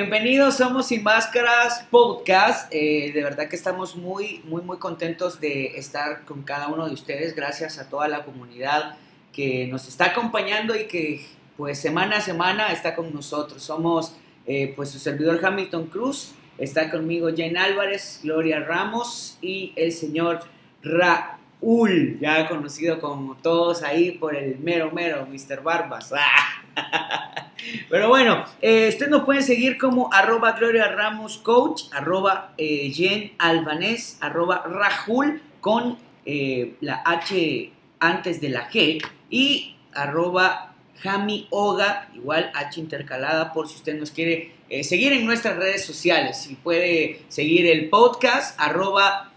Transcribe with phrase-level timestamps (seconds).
[0.00, 2.72] Bienvenidos, somos Sin Máscaras Podcast.
[2.72, 6.94] Eh, de verdad que estamos muy, muy, muy contentos de estar con cada uno de
[6.94, 7.34] ustedes.
[7.34, 8.94] Gracias a toda la comunidad
[9.32, 11.26] que nos está acompañando y que
[11.56, 13.60] pues semana a semana está con nosotros.
[13.60, 14.14] Somos
[14.46, 20.42] eh, pues su servidor Hamilton Cruz, está conmigo Jen Álvarez, Gloria Ramos y el señor
[20.80, 25.60] Raúl, ya conocido como todos ahí por el mero mero, Mr.
[25.60, 26.12] Barbas.
[27.90, 33.32] Pero bueno, eh, ustedes nos pueden seguir como arroba Gloria Ramos Coach, arroba eh, Jen
[33.38, 42.08] Albanés, arroba Rahul con eh, la H antes de la G y arroba Jami Oga,
[42.14, 46.38] igual H intercalada por si usted nos quiere eh, seguir en nuestras redes sociales.
[46.38, 49.32] Si puede seguir el podcast, arroba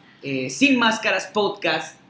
[0.50, 2.01] Sin Máscaras Podcast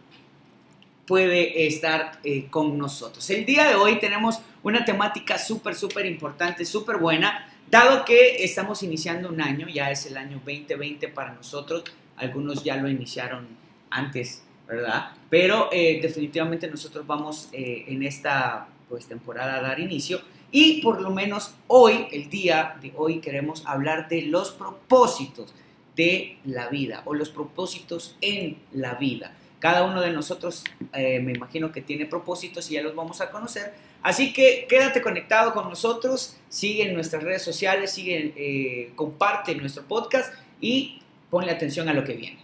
[1.05, 3.29] puede estar eh, con nosotros.
[3.29, 8.83] El día de hoy tenemos una temática súper, súper importante, súper buena, dado que estamos
[8.83, 11.83] iniciando un año, ya es el año 2020 para nosotros,
[12.17, 13.47] algunos ya lo iniciaron
[13.89, 15.11] antes, ¿verdad?
[15.29, 21.01] Pero eh, definitivamente nosotros vamos eh, en esta pues, temporada a dar inicio y por
[21.01, 25.53] lo menos hoy, el día de hoy, queremos hablar de los propósitos
[25.95, 29.35] de la vida o los propósitos en la vida.
[29.61, 33.29] Cada uno de nosotros eh, me imagino que tiene propósitos y ya los vamos a
[33.29, 33.73] conocer.
[34.01, 40.33] Así que quédate conectado con nosotros, sigue nuestras redes sociales, sigue, eh, comparte nuestro podcast
[40.59, 42.40] y ponle atención a lo que viene.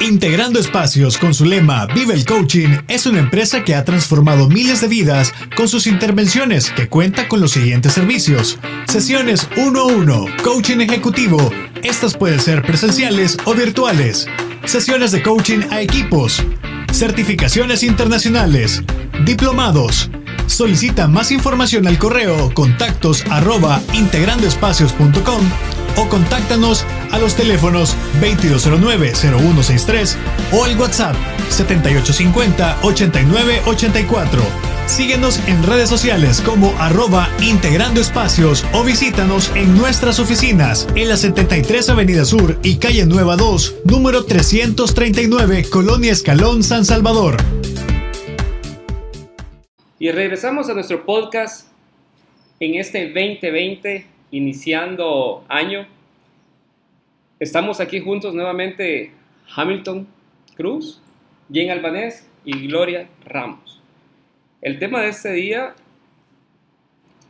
[0.00, 4.80] Integrando Espacios con su lema Vive el Coaching es una empresa que ha transformado miles
[4.80, 8.58] de vidas con sus intervenciones que cuenta con los siguientes servicios.
[8.86, 11.50] Sesiones 1 a 1, coaching ejecutivo.
[11.82, 14.28] Estas pueden ser presenciales o virtuales
[14.68, 16.42] sesiones de coaching a equipos,
[16.92, 18.82] certificaciones internacionales,
[19.24, 20.10] diplomados.
[20.46, 30.16] Solicita más información al correo contactos arroba integrandoespacios.com o contáctanos a los teléfonos 2209-0163
[30.52, 31.16] o al WhatsApp
[31.50, 34.40] 7850-8984.
[34.86, 41.18] Síguenos en redes sociales como arroba integrando espacios o visítanos en nuestras oficinas en la
[41.18, 47.36] 73 Avenida Sur y Calle Nueva 2, número 339, Colonia Escalón, San Salvador.
[49.98, 51.66] Y regresamos a nuestro podcast
[52.60, 55.86] en este 2020, iniciando año.
[57.40, 59.12] Estamos aquí juntos nuevamente
[59.54, 60.06] Hamilton
[60.56, 61.00] Cruz,
[61.52, 63.80] Jen Albanés y Gloria Ramos.
[64.60, 65.74] El tema de este día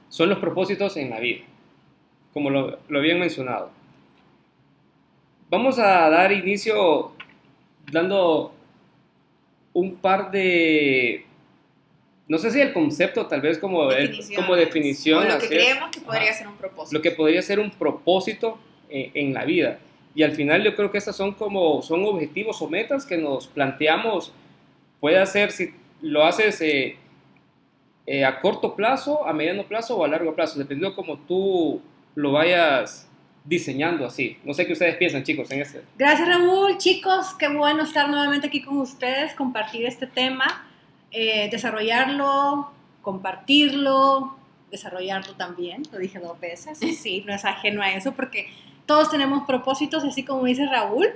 [0.08, 1.42] son los propósitos en la vida,
[2.32, 3.70] como lo, habían mencionado.
[5.50, 7.12] Vamos a dar inicio
[7.92, 8.52] dando
[9.72, 11.24] un par de,
[12.28, 13.88] no sé si el concepto, tal vez como,
[14.36, 15.26] como definición.
[15.26, 16.96] lo que creemos que podría ser un propósito.
[16.96, 18.58] Lo que podría ser un propósito
[18.88, 19.78] en, en, la vida.
[20.14, 23.46] Y al final yo creo que estas son como, son objetivos o metas que nos
[23.46, 24.32] planteamos.
[25.00, 25.72] Puede ser, si
[26.02, 26.60] lo haces...
[26.60, 26.96] Eh,
[28.10, 31.82] eh, a corto plazo, a mediano plazo o a largo plazo, dependiendo como tú
[32.14, 33.06] lo vayas
[33.44, 34.38] diseñando así.
[34.44, 35.82] No sé qué ustedes piensan, chicos, en este.
[35.98, 36.78] Gracias, Raúl.
[36.78, 40.66] Chicos, qué bueno estar nuevamente aquí con ustedes, compartir este tema,
[41.10, 42.70] eh, desarrollarlo,
[43.02, 44.36] compartirlo,
[44.70, 45.82] desarrollarlo también.
[45.92, 46.78] Lo dije dos veces.
[46.98, 48.48] Sí, no es ajeno a eso, porque
[48.86, 51.08] todos tenemos propósitos, así como dice Raúl.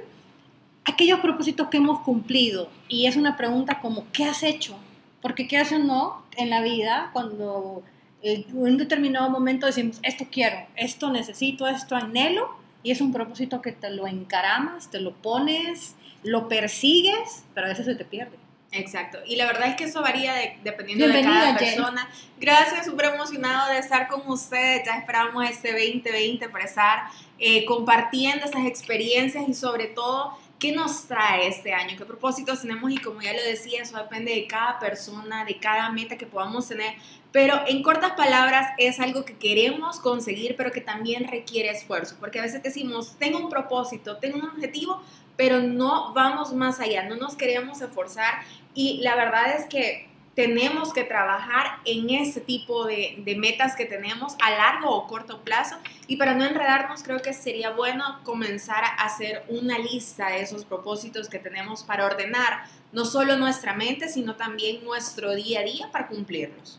[0.84, 4.76] Aquellos propósitos que hemos cumplido, y es una pregunta como, ¿qué has hecho?
[5.20, 7.84] Porque qué o no, en la vida, cuando
[8.20, 12.50] en un determinado momento decimos, esto quiero, esto necesito, esto anhelo,
[12.82, 17.70] y es un propósito que te lo encaramas, te lo pones, lo persigues, pero a
[17.70, 18.41] veces se te pierde.
[18.72, 20.34] Exacto, y la verdad es que eso varía
[20.65, 22.09] dependiendo de cada persona.
[22.41, 27.03] Gracias, súper emocionado de estar con ustedes, ya esperamos este 2020 para estar
[27.38, 31.97] eh, compartiendo esas experiencias y sobre todo ¿Qué nos trae este año?
[31.99, 32.89] ¿Qué propósitos tenemos?
[32.92, 36.69] Y como ya lo decía, eso depende de cada persona, de cada meta que podamos
[36.69, 36.95] tener.
[37.33, 42.15] Pero en cortas palabras es algo que queremos conseguir, pero que también requiere esfuerzo.
[42.21, 45.03] Porque a veces decimos, tengo un propósito, tengo un objetivo,
[45.42, 48.44] pero no vamos más allá, no nos queremos esforzar.
[48.74, 50.06] Y la verdad es que
[50.36, 55.74] tenemos que trabajar en ese tipo de, metas que tenemos a largo o corto plazo.
[56.06, 60.65] Y para no enredarnos, creo que sería bueno comenzar a hacer una lista de esos
[60.65, 62.62] propósitos que tenemos para ordenar
[62.92, 66.78] no solo nuestra mente, sino también nuestro día a día para cumplirlos.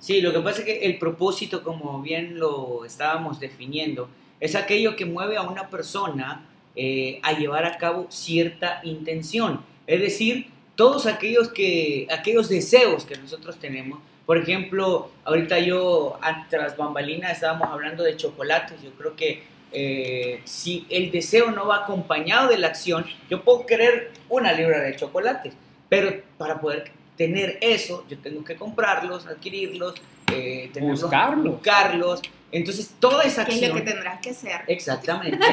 [0.00, 4.96] Sí, lo que pasa es que el propósito, como bien lo estábamos definiendo, es aquello
[4.96, 9.60] que mueve a una persona eh, a llevar a cabo cierta intención.
[9.86, 16.76] Es decir, todos aquellos, que, aquellos deseos que nosotros tenemos Por ejemplo, ahorita yo, tras
[16.76, 18.80] bambalina, estábamos hablando de chocolates.
[18.82, 19.42] Yo creo que
[19.72, 24.80] eh, si el deseo no va acompañado de la acción, yo puedo querer una libra
[24.80, 25.54] de chocolates,
[25.88, 29.94] pero para poder tener eso, yo tengo que comprarlos, adquirirlos,
[30.32, 31.54] eh, buscarlos.
[31.54, 32.22] buscarlos.
[32.50, 33.60] Entonces, toda esa acción...
[33.60, 34.60] ¿Qué es lo que tendrás que hacer?
[34.66, 35.46] Exactamente.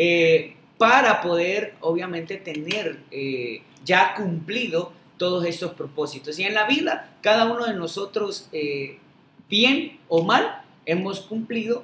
[0.00, 6.38] Eh, para poder, obviamente, tener eh, ya cumplido todos esos propósitos.
[6.38, 8.98] Y en la vida, cada uno de nosotros, eh,
[9.50, 11.82] bien o mal, hemos cumplido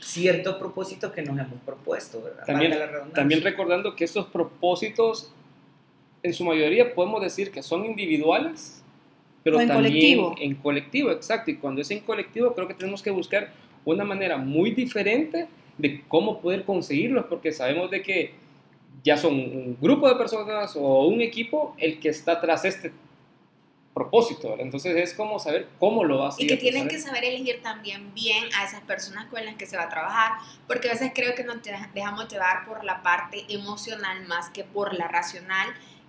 [0.00, 2.44] ciertos propósitos que nos hemos propuesto, ¿verdad?
[2.44, 2.74] También,
[3.14, 5.30] también recordando que esos propósitos,
[6.24, 8.82] en su mayoría, podemos decir que son individuales,
[9.44, 10.34] pero en también colectivo.
[10.40, 11.52] en colectivo, exacto.
[11.52, 13.52] Y cuando es en colectivo, creo que tenemos que buscar
[13.84, 15.46] una manera muy diferente
[15.78, 18.34] de cómo poder conseguirlos, porque sabemos de que
[19.02, 22.92] ya son un grupo de personas o un equipo el que está tras este
[23.96, 26.44] propósito, Entonces es como saber cómo lo vas a hacer.
[26.44, 29.78] Y que tienen que saber elegir también bien a esas personas con las que se
[29.78, 30.32] va a trabajar,
[30.66, 31.62] porque a veces creo que nos
[31.94, 35.68] dejamos llevar por la parte emocional más que por la racional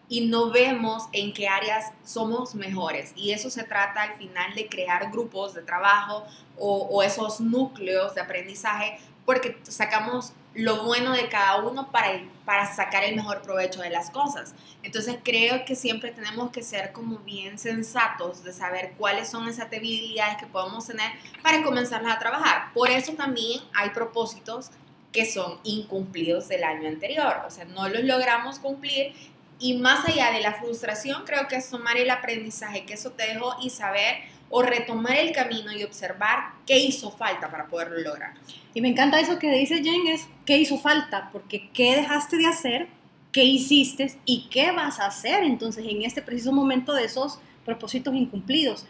[0.09, 3.13] y no vemos en qué áreas somos mejores.
[3.15, 6.25] Y eso se trata al final de crear grupos de trabajo
[6.57, 12.73] o, o esos núcleos de aprendizaje porque sacamos lo bueno de cada uno para, para
[12.73, 14.55] sacar el mejor provecho de las cosas.
[14.83, 19.69] Entonces creo que siempre tenemos que ser como bien sensatos de saber cuáles son esas
[19.69, 21.11] debilidades que podemos tener
[21.43, 22.73] para comenzarlas a trabajar.
[22.73, 24.71] Por eso también hay propósitos
[25.11, 29.13] que son incumplidos del año anterior, o sea, no los logramos cumplir
[29.59, 33.27] y más allá de la frustración, creo que es tomar el aprendizaje que eso te
[33.27, 38.33] dejó y saber o retomar el camino y observar qué hizo falta para poderlo lograr.
[38.73, 42.45] Y me encanta eso que dice Jen, es qué hizo falta, porque qué dejaste de
[42.45, 42.87] hacer,
[43.31, 48.15] qué hiciste y qué vas a hacer entonces en este preciso momento de esos propósitos
[48.15, 48.85] incumplidos.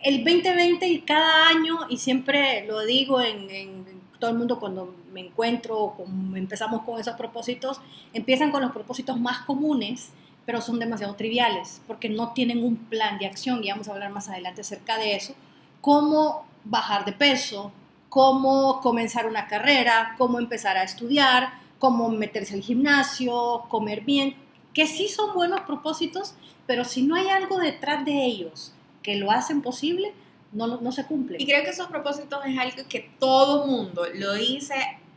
[0.00, 3.84] El 2020 y cada año, y siempre lo digo en, en
[4.18, 7.80] todo el mundo cuando me encuentro o empezamos con esos propósitos,
[8.12, 10.12] empiezan con los propósitos más comunes,
[10.46, 14.10] pero son demasiado triviales porque no tienen un plan de acción y vamos a hablar
[14.10, 15.34] más adelante acerca de eso.
[15.80, 17.72] Cómo bajar de peso,
[18.08, 24.36] cómo comenzar una carrera, cómo empezar a estudiar, cómo meterse al gimnasio, comer bien,
[24.72, 26.34] que sí son buenos propósitos,
[26.66, 30.12] pero si no hay algo detrás de ellos que lo hacen posible,
[30.52, 31.36] no, no se cumple.
[31.40, 34.74] Y creo que esos propósitos es algo que todo mundo lo dice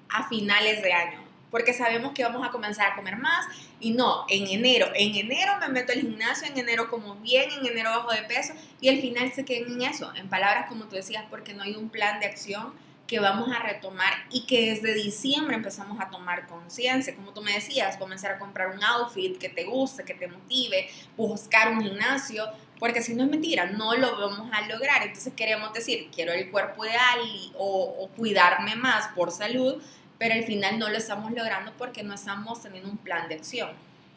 [0.09, 3.45] a finales de año porque sabemos que vamos a comenzar a comer más.
[3.79, 7.65] Y no, en enero, en enero me meto al gimnasio, en enero como bien, en
[7.65, 10.95] enero bajo de peso y al final se queden en eso, en palabras como tú
[10.95, 12.73] decías, porque no hay un plan de acción
[13.07, 17.53] que vamos a retomar y que desde diciembre empezamos a tomar conciencia, como tú me
[17.53, 22.43] decías, comenzar a comprar un outfit que te guste, que te motive, buscar un gimnasio,
[22.79, 25.03] porque si no es mentira, no lo vamos a lograr.
[25.03, 27.19] Entonces queremos decir, quiero el cuerpo ideal
[27.55, 29.81] o, o cuidarme más por salud,
[30.17, 33.69] pero al final no lo estamos logrando porque no estamos teniendo un plan de acción.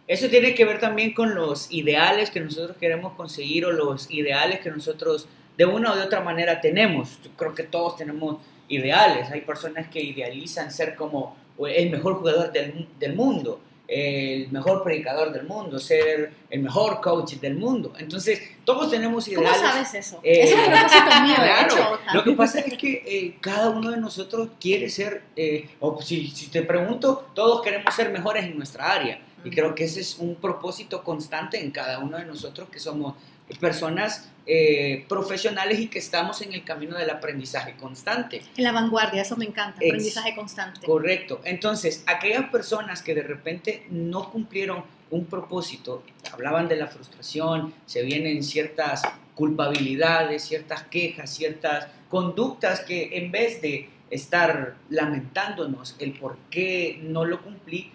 [0.07, 4.61] Eso tiene que ver también con los ideales que nosotros queremos conseguir o los ideales
[4.61, 7.19] que nosotros de una o de otra manera tenemos.
[7.37, 8.39] Creo que todos tenemos
[8.69, 9.31] ideales.
[9.31, 13.61] Hay personas que idealizan ser como el mejor jugador del, del mundo
[13.91, 17.93] el mejor predicador del mundo, ser el mejor coach del mundo.
[17.99, 19.51] Entonces, todos tenemos ideales.
[19.51, 20.21] ¿Cómo sabes eso?
[20.23, 21.99] Eh, es un propósito mío, claro, de hecho.
[22.15, 26.29] Lo que pasa es que eh, cada uno de nosotros quiere ser, eh, o si,
[26.29, 29.21] si, te pregunto, todos queremos ser mejores en nuestra área.
[29.45, 33.15] Y creo que ese es un propósito constante en cada uno de nosotros que somos
[33.59, 38.43] personas eh, profesionales y que estamos en el camino del aprendizaje constante.
[38.57, 40.87] En la vanguardia, eso me encanta, aprendizaje constante.
[40.87, 41.41] Correcto.
[41.45, 48.03] Entonces, aquellas personas que de repente no cumplieron un propósito, hablaban de la frustración, se
[48.03, 49.03] vienen ciertas
[49.35, 57.25] culpabilidades, ciertas quejas, ciertas conductas que en vez de estar lamentándonos el por qué no
[57.25, 57.93] lo cumplí,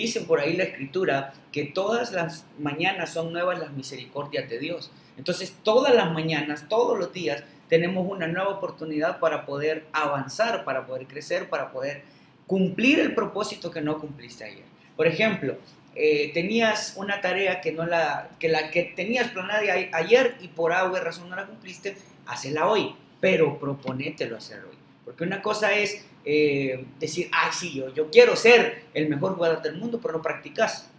[0.00, 4.90] dicen por ahí la escritura que todas las mañanas son nuevas las misericordias de Dios.
[5.16, 10.86] Entonces, todas las mañanas, todos los días, tenemos una nueva oportunidad para poder avanzar, para
[10.86, 12.02] poder crecer, para poder
[12.46, 14.64] cumplir el propósito que no cumpliste ayer.
[14.96, 15.56] Por ejemplo,
[15.94, 20.72] eh, tenías una tarea que, no la, que la que tenías planeada ayer y por
[20.72, 24.77] alguna razón no la cumpliste, hazla hoy, pero proponételo hacer hoy.
[25.08, 29.62] Porque una cosa es eh, decir, ay, sí, yo, yo quiero ser el mejor jugador
[29.62, 30.90] del mundo, pero no practicas.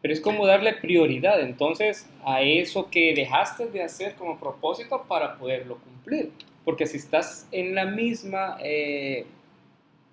[0.00, 5.36] Pero es como darle prioridad entonces a eso que dejaste de hacer como propósito para
[5.38, 6.30] poderlo cumplir.
[6.64, 9.26] Porque si estás en la misma, eh,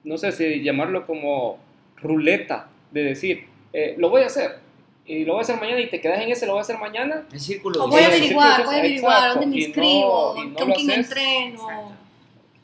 [0.03, 1.59] no sé si llamarlo como
[1.97, 4.57] ruleta, de decir, eh, lo voy a hacer,
[5.05, 6.79] y lo voy a hacer mañana y te quedas en ese, lo voy a hacer
[6.79, 7.27] mañana.
[7.31, 7.83] El círculo.
[7.83, 10.91] O voy a averiguar, voy a averiguar dónde me no- inscribo, y no con quién
[10.91, 11.05] haces.
[11.05, 11.69] entreno.
[11.69, 11.93] Exacto.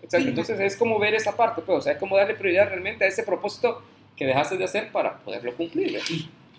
[0.05, 3.03] Exacto, entonces es como ver esa parte, pues, o sea, es como darle prioridad realmente
[3.05, 3.81] a ese propósito
[4.15, 5.93] que dejaste de hacer para poderlo cumplir.
[5.93, 6.03] ¿ves?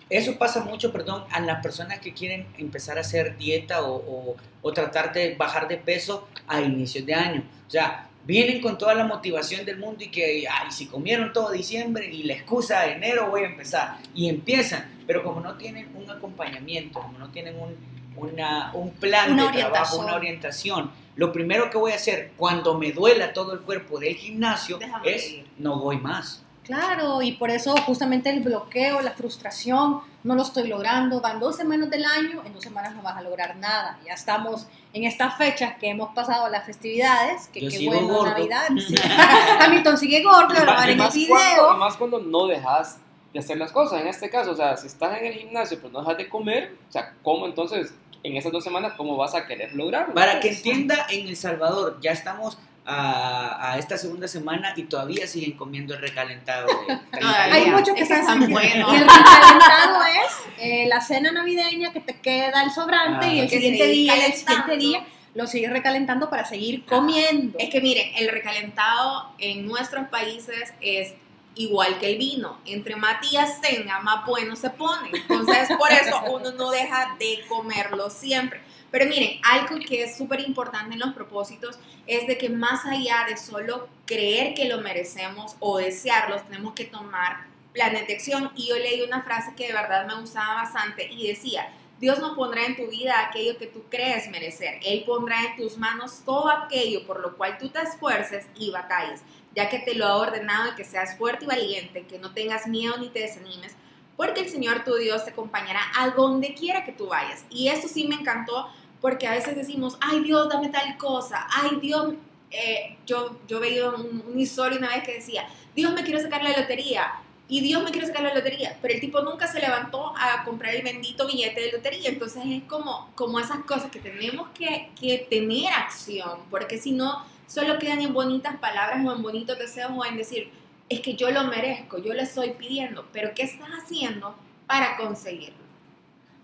[0.09, 4.35] Eso pasa mucho, perdón, a las personas que quieren empezar a hacer dieta o, o-
[4.61, 7.43] o tratar de bajar de peso a inicios de año.
[7.67, 11.51] O sea, vienen con toda la motivación del mundo y que, ay, si comieron todo
[11.51, 13.97] diciembre y la excusa de enero voy a empezar.
[14.15, 17.75] Y empiezan, pero como no tienen un acompañamiento, como no tienen un,
[18.17, 22.77] una- un plan Una de trabajo, una orientación, lo primero que voy a hacer cuando
[22.77, 25.47] me duela todo el cuerpo del gimnasio Déjame es ir.
[25.57, 26.43] no voy más.
[26.63, 31.55] Claro, y por eso justamente el bloqueo, la frustración, no lo estoy logrando, van dos
[31.55, 33.97] semanas del año, en dos semanas no vas a lograr nada.
[34.05, 38.07] Ya estamos en estas fechas que hemos pasado las festividades, que Yo qué sigo bueno,
[38.09, 38.31] gordo.
[38.31, 38.67] Navidad.
[38.85, 38.95] sí.
[39.61, 41.77] Hamilton sigue gordo, lo van en el más, cuando, video.
[41.77, 42.99] más cuando no dejas
[43.31, 44.01] de hacer las cosas.
[44.01, 46.75] En este caso, o sea, si estás en el gimnasio pero no dejas de comer,
[46.89, 47.93] o sea, ¿cómo entonces
[48.23, 50.13] en esas dos semanas, cómo vas a querer lograrlo?
[50.13, 52.57] Para que entienda, en El Salvador ya estamos
[52.89, 56.67] a, a esta segunda semana y todavía siguen comiendo el recalentado.
[56.67, 57.53] de 30 Todavía.
[57.53, 58.93] Hay muchos que Es que están buenos.
[58.93, 63.33] Y el recalentado es eh, la cena navideña que te queda el sobrante Ah.
[63.33, 65.05] y el siguiente día, el siguiente día
[65.35, 67.59] lo sigues recalentando para seguir comiendo.
[67.59, 71.13] Es que miren, el recalentado en nuestros países es
[71.57, 72.59] igual que el vino.
[72.65, 75.09] Entre más días tenga, más bueno se pone.
[75.13, 78.61] Entonces, por eso uno no deja de comerlo siempre.
[78.91, 83.25] Pero miren, algo que es súper importante en los propósitos es de que más allá
[83.27, 88.51] de solo creer que lo merecemos o desearlos, tenemos que tomar planes de acción.
[88.55, 92.35] Y yo leí una frase que de verdad me gustaba bastante y decía, Dios no
[92.35, 94.79] pondrá en tu vida aquello que tú crees merecer.
[94.85, 99.21] Él pondrá en tus manos todo aquello por lo cual tú te esfuerces y batalles,
[99.57, 102.67] ya que te lo ha ordenado y que seas fuerte y valiente, que no tengas
[102.67, 103.75] miedo ni te desanimes,
[104.15, 107.43] porque el Señor tu Dios te acompañará a donde quiera que tú vayas.
[107.49, 108.69] Y eso sí me encantó,
[109.01, 112.13] porque a veces decimos, ay Dios, dame tal cosa, ay Dios,
[112.51, 116.55] eh, yo, yo veía un, un una vez que decía, Dios me quiere sacar la
[116.55, 117.13] lotería,
[117.49, 120.75] y Dios me quiere sacar la lotería, pero el tipo nunca se levantó a comprar
[120.75, 122.09] el bendito billete de lotería.
[122.09, 127.25] Entonces es como, como esas cosas que tenemos que, que tener acción, porque si no,
[127.47, 130.51] solo quedan en bonitas palabras o en bonitos deseos o en decir,
[130.89, 134.35] es que yo lo merezco, yo le estoy pidiendo, pero ¿qué estás haciendo
[134.67, 135.67] para conseguirlo?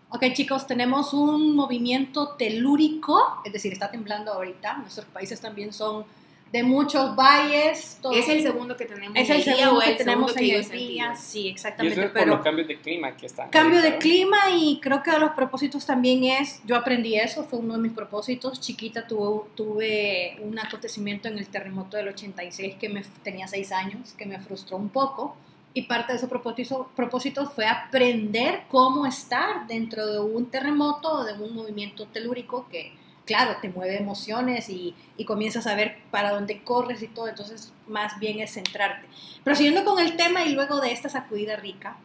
[0.09, 4.77] Ok, chicos, tenemos un movimiento telúrico, es decir, está temblando ahorita.
[4.77, 6.05] Nuestros países también son
[6.53, 7.97] de muchos valles.
[7.99, 10.63] todo- Es el segundo que tenemos es el segundo que el tenemos segundo en el
[10.63, 10.87] sentido?
[10.87, 11.15] día.
[11.15, 11.99] Sí, Y eso exactamente.
[11.99, 13.49] es por pero los cambios de clima que están.
[13.49, 17.57] cambio de clima y creo que a los propósitos también es, yo aprendí eso, fue
[17.57, 18.61] uno de mis propósitos.
[18.61, 24.13] Chiquita tuve, tuve un acontecimiento en el terremoto del 86 que me tenía 6 años,
[24.13, 25.35] que me frustró un poco.
[25.73, 31.23] Y parte de esos propósitos propósitos fue aprender cómo estar dentro de un terremoto o
[31.23, 32.91] de un movimiento telúrico que,
[33.25, 37.27] claro, te mueve emociones y, y comienzas a ver para dónde corres y todo.
[37.27, 39.07] Entonces, más bien es centrarte.
[39.43, 41.97] Pero siguiendo con el tema y luego de esta sacudida rica,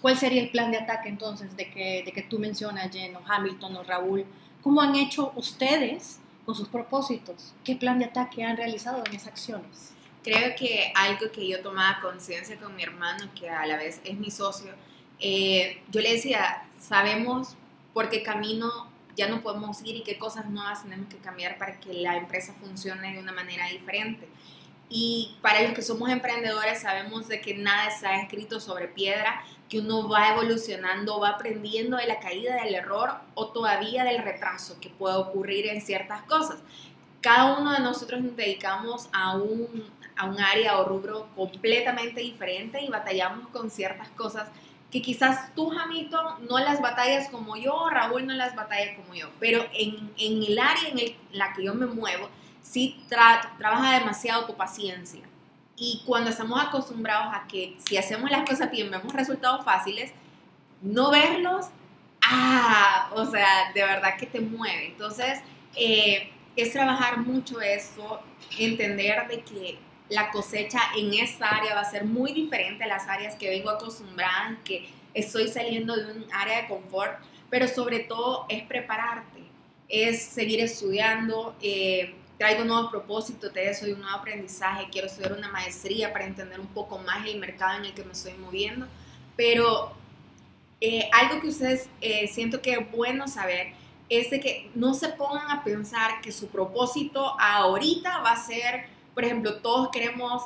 [0.00, 3.20] ¿cuál sería el plan de ataque entonces de que, de que tú mencionas, Jen, o
[3.26, 4.24] Hamilton o Raúl?
[4.62, 7.54] ¿Cómo han hecho ustedes con sus propósitos?
[7.64, 9.96] ¿Qué plan de ataque han realizado en esas acciones?
[10.26, 14.18] creo que algo que yo tomaba conciencia con mi hermano, que a la vez es
[14.18, 14.72] mi socio,
[15.20, 17.54] eh, yo le decía, sabemos
[17.94, 21.80] por qué camino ya no podemos ir y qué cosas nuevas tenemos que cambiar para
[21.80, 24.28] que la empresa funcione de una manera diferente.
[24.88, 29.80] Y para los que somos emprendedores sabemos de que nada está escrito sobre piedra, que
[29.80, 34.90] uno va evolucionando, va aprendiendo de la caída, del error o todavía del retraso que
[34.90, 36.58] puede ocurrir en ciertas cosas.
[37.20, 42.80] Cada uno de nosotros nos dedicamos a un, a un área o rubro completamente diferente
[42.80, 44.48] y batallamos con ciertas cosas
[44.96, 49.28] que quizás tú, Hamilton, no las batallas como yo, Raúl no las batalla como yo,
[49.38, 52.28] pero en, en el área en el- la que yo me muevo,
[52.62, 55.20] sí tra- trabaja demasiado tu paciencia.
[55.76, 60.12] Y cuando estamos acostumbrados a que si hacemos las cosas bien, vemos resultados fáciles,
[60.80, 61.66] no verlos,
[62.22, 64.86] ah, o sea, de verdad que te mueve.
[64.88, 65.40] Entonces,
[65.74, 68.20] eh, es trabajar mucho eso,
[68.58, 73.08] entender de que la cosecha en esta área va a ser muy diferente a las
[73.08, 77.18] áreas que vengo acostumbrada, que estoy saliendo de un área de confort,
[77.50, 79.40] pero sobre todo es prepararte,
[79.88, 81.56] es seguir estudiando.
[81.60, 86.26] eh, traigo nuevos propósitos de eso, de un nuevo aprendizaje, quiero estudiar una maestría para
[86.26, 88.86] entender un poco más el mercado en el que me estoy moviendo,
[89.36, 89.92] pero
[90.80, 93.72] eh, algo que ustedes eh, siento que es bueno saber
[94.08, 98.86] es de que no se pongan a pensar que su propósito ahorita va a ser,
[99.16, 100.42] por ejemplo, todos queremos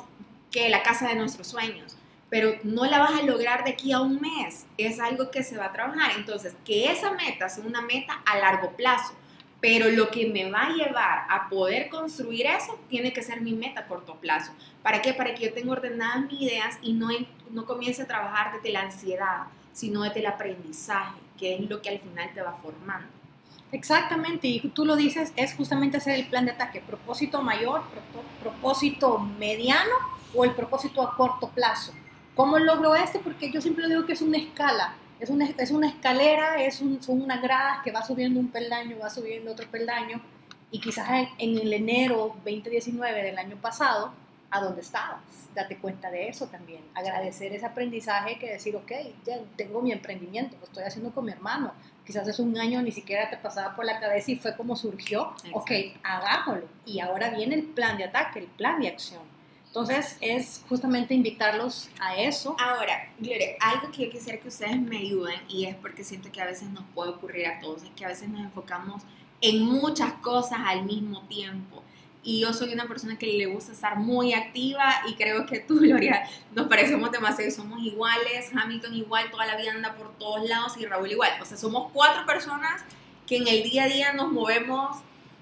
[0.49, 1.97] que la casa de nuestros sueños,
[2.29, 4.65] pero no la vas a lograr de aquí a un mes.
[4.77, 6.13] Es algo que se va a trabajar.
[6.15, 9.13] Entonces, que esa meta sea una meta a largo plazo.
[9.59, 13.51] Pero lo que me va a llevar a poder construir eso tiene que ser mi
[13.51, 14.53] meta a corto plazo.
[14.81, 15.13] ¿Para qué?
[15.13, 17.09] Para que yo tenga ordenadas mis ideas y no,
[17.49, 21.89] no comience a trabajar desde la ansiedad, sino desde el aprendizaje, que es lo que
[21.89, 23.20] al final te va formando.
[23.71, 27.83] Exactamente, y tú lo dices, es justamente hacer el plan de ataque, propósito mayor,
[28.41, 29.95] propósito mediano
[30.35, 31.93] o el propósito a corto plazo.
[32.35, 33.19] ¿Cómo logro este?
[33.19, 37.01] Porque yo siempre digo que es una escala es una, es una escalera, es un,
[37.01, 40.19] son unas gradas que va subiendo un peldaño, va subiendo otro peldaño,
[40.71, 44.13] y quizás en, el enero 2019 del año pasado,
[44.49, 45.21] ¿a dónde estabas?
[45.53, 46.81] Date cuenta de eso también.
[46.95, 48.91] Agradecer ese aprendizaje que decir, ok,
[49.23, 51.71] ya tengo mi emprendimiento, lo estoy haciendo con mi hermano.
[52.05, 55.33] Quizás hace un año ni siquiera te pasaba por la cabeza y fue como surgió.
[55.53, 55.71] Ok,
[56.03, 56.67] hagámoslo.
[56.85, 59.21] Y ahora viene el plan de ataque, el plan de acción.
[59.67, 62.57] Entonces es justamente invitarlos a eso.
[62.59, 66.41] Ahora, Gloria, algo que yo quisiera que ustedes me ayuden y es porque siento que
[66.41, 69.03] a veces nos puede ocurrir a todos, es que a veces nos enfocamos
[69.39, 71.83] en muchas cosas al mismo tiempo.
[72.23, 75.79] Y yo soy una persona que le gusta estar muy activa y creo que tú,
[75.81, 80.77] Gloria, nos parecemos demasiado, somos iguales, Hamilton igual, toda la vida anda por todos lados
[80.77, 81.31] y Raúl igual.
[81.41, 82.83] O sea, somos cuatro personas
[83.27, 84.97] que en el día a día nos movemos...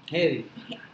[0.06, 0.46] Heavy.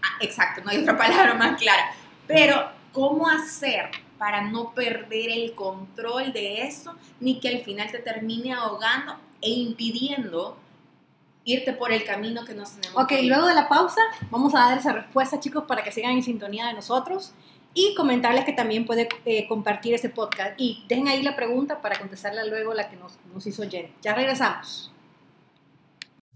[0.02, 1.93] Ah, exacto, no hay otra palabra más clara.
[2.26, 7.99] Pero cómo hacer para no perder el control de eso, ni que al final te
[7.99, 10.59] termine ahogando e impidiendo
[11.47, 13.03] irte por el camino que nos tenemos.
[13.03, 16.23] Ok, luego de la pausa vamos a dar esa respuesta, chicos, para que sigan en
[16.23, 17.33] sintonía de nosotros
[17.73, 20.55] y comentarles que también puede eh, compartir este podcast.
[20.59, 23.91] Y dejen ahí la pregunta para contestarla luego la que nos, nos hizo Jen.
[24.03, 24.93] Ya regresamos.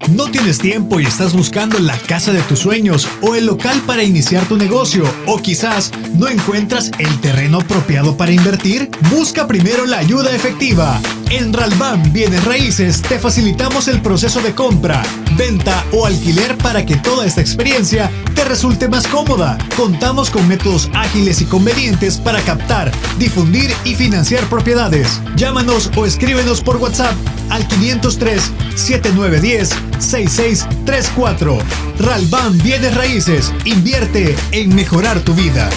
[0.09, 4.03] ¿No tienes tiempo y estás buscando la casa de tus sueños o el local para
[4.03, 5.05] iniciar tu negocio?
[5.27, 8.91] ¿O quizás no encuentras el terreno apropiado para invertir?
[9.11, 11.01] Busca primero la ayuda efectiva.
[11.31, 15.03] En Ralban Bienes Raíces te facilitamos el proceso de compra,
[15.37, 19.59] venta o alquiler para que toda esta experiencia te resulte más cómoda.
[19.77, 25.21] Contamos con métodos ágiles y convenientes para captar, difundir y financiar propiedades.
[25.37, 27.15] Llámanos o escríbenos por WhatsApp
[27.51, 31.59] al 503 7910 6634.
[31.99, 33.53] Ralban Bienes Raíces.
[33.65, 35.69] Invierte en mejorar tu vida.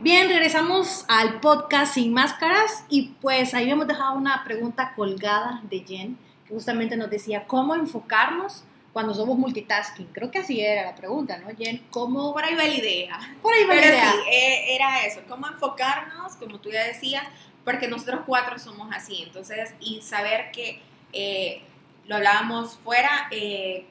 [0.00, 5.80] Bien, regresamos al podcast Sin Máscaras y pues ahí hemos dejado una pregunta colgada de
[5.80, 10.06] Jen que justamente nos decía cómo enfocarnos cuando somos multitasking.
[10.12, 11.82] Creo que así era la pregunta, ¿no, Jen?
[11.90, 12.32] ¿Cómo...
[12.32, 13.18] Por ahí va la idea.
[13.40, 14.12] Por ahí va la idea.
[14.12, 17.24] Sí, eh, era eso, cómo enfocarnos, como tú ya decías,
[17.64, 20.80] porque nosotros cuatro somos así, entonces, y saber que,
[21.12, 21.62] eh,
[22.06, 23.84] lo hablábamos fuera, eh,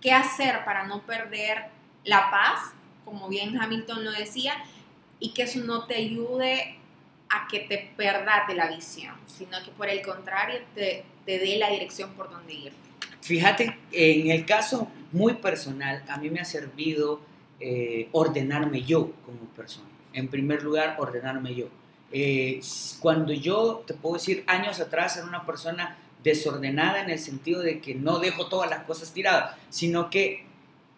[0.00, 1.66] qué hacer para no perder
[2.04, 2.72] la paz,
[3.04, 4.54] como bien Hamilton lo decía,
[5.18, 6.76] y que eso no te ayude
[7.28, 11.56] a que te perdas de la visión, sino que por el contrario te, te dé
[11.56, 12.72] la dirección por donde ir.
[13.20, 17.20] Fíjate, en el caso muy personal, a mí me ha servido
[17.58, 19.88] eh, ordenarme yo como persona.
[20.12, 21.68] En primer lugar, ordenarme yo
[23.00, 27.80] cuando yo, te puedo decir, años atrás era una persona desordenada en el sentido de
[27.80, 30.44] que no dejo todas las cosas tiradas, sino que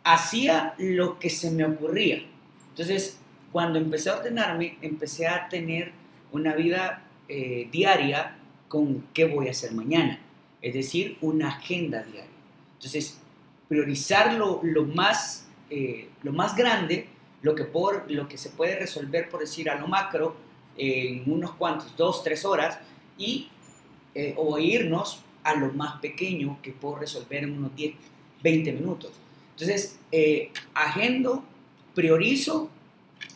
[0.03, 2.25] hacía lo que se me ocurría.
[2.71, 3.19] Entonces,
[3.53, 5.93] cuando empecé a ordenarme, empecé a tener
[6.33, 8.39] una vida eh, diaria
[8.69, 10.19] con qué voy a hacer mañana,
[10.63, 12.31] es decir, una agenda diaria.
[12.77, 13.21] Entonces,
[13.69, 14.63] priorizar lo,
[14.95, 17.07] más, eh, lo más grande,
[17.43, 20.37] lo que, por, lo que se puede resolver, por decir, a lo macro,
[20.79, 22.79] en unos cuantos, dos, tres horas,
[23.19, 23.49] y,
[24.19, 27.95] eh, o irnos a lo más pequeño que puedo resolver en unos 10,
[28.43, 29.13] 20 minutos.
[29.53, 31.45] Entonces, eh, agendo,
[31.95, 32.69] priorizo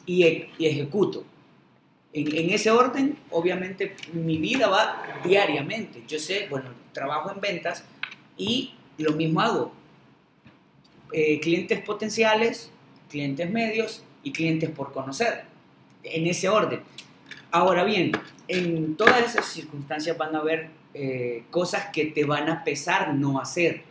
[0.05, 1.23] y, e, ejecuto.
[2.13, 6.03] En, ese orden, obviamente, mi vida va diariamente.
[6.09, 7.85] Yo sé, bueno, trabajo en ventas
[8.37, 9.73] y lo mismo hago.
[11.13, 12.73] Eh, clientes potenciales,
[13.09, 15.45] clientes medios y clientes por conocer.
[16.03, 16.81] En ese orden.
[17.55, 18.13] Ahora bien,
[18.49, 23.39] en todas esas circunstancias van a haber eh, cosas que te van a pesar no
[23.39, 23.83] hacer.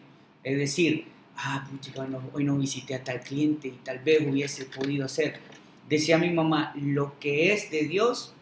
[0.44, 1.06] Es decir,
[1.38, 1.92] ah, pucha,
[2.34, 5.40] hoy no visité a tal cliente y tal vez hubiese podido hacer.
[5.88, 8.34] Decía mi mamá, lo que es de Dios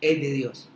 [0.00, 0.70] es de Dios.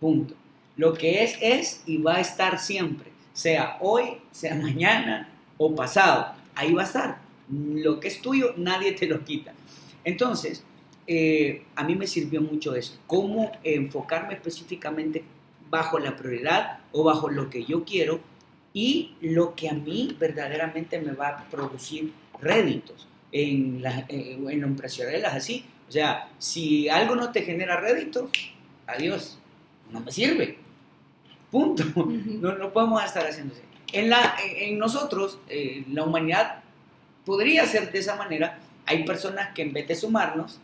[0.00, 0.34] Punto.
[0.78, 3.10] Lo que es es y va a estar siempre.
[3.34, 6.32] Sea hoy, sea mañana o pasado.
[6.54, 7.18] Ahí va a estar.
[7.50, 9.52] Lo que es tuyo, nadie te lo quita.
[10.02, 10.64] Entonces,
[11.14, 15.22] eh, a mí me sirvió mucho eso, cómo enfocarme específicamente
[15.68, 18.20] bajo la prioridad o bajo lo que yo quiero
[18.72, 24.66] y lo que a mí verdaderamente me va a producir réditos en, la, en lo
[24.66, 25.66] empresarial así.
[25.86, 28.30] O sea, si algo no te genera rédito,
[28.86, 29.38] adiós,
[29.90, 30.56] no me sirve.
[31.50, 31.84] Punto.
[31.94, 33.54] no, no podemos estar haciendo.
[33.92, 36.62] En, la, en nosotros, eh, la humanidad
[37.26, 38.60] podría ser de esa manera.
[38.86, 40.58] Hay personas que en vez de sumarnos,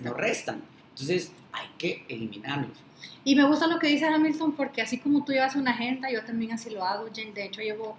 [0.00, 0.62] nos restan.
[0.90, 2.78] Entonces, hay que eliminarlos.
[3.24, 6.24] Y me gusta lo que dice Hamilton porque así como tú llevas una agenda, yo
[6.24, 7.06] también así lo hago.
[7.06, 7.96] De hecho, llevo,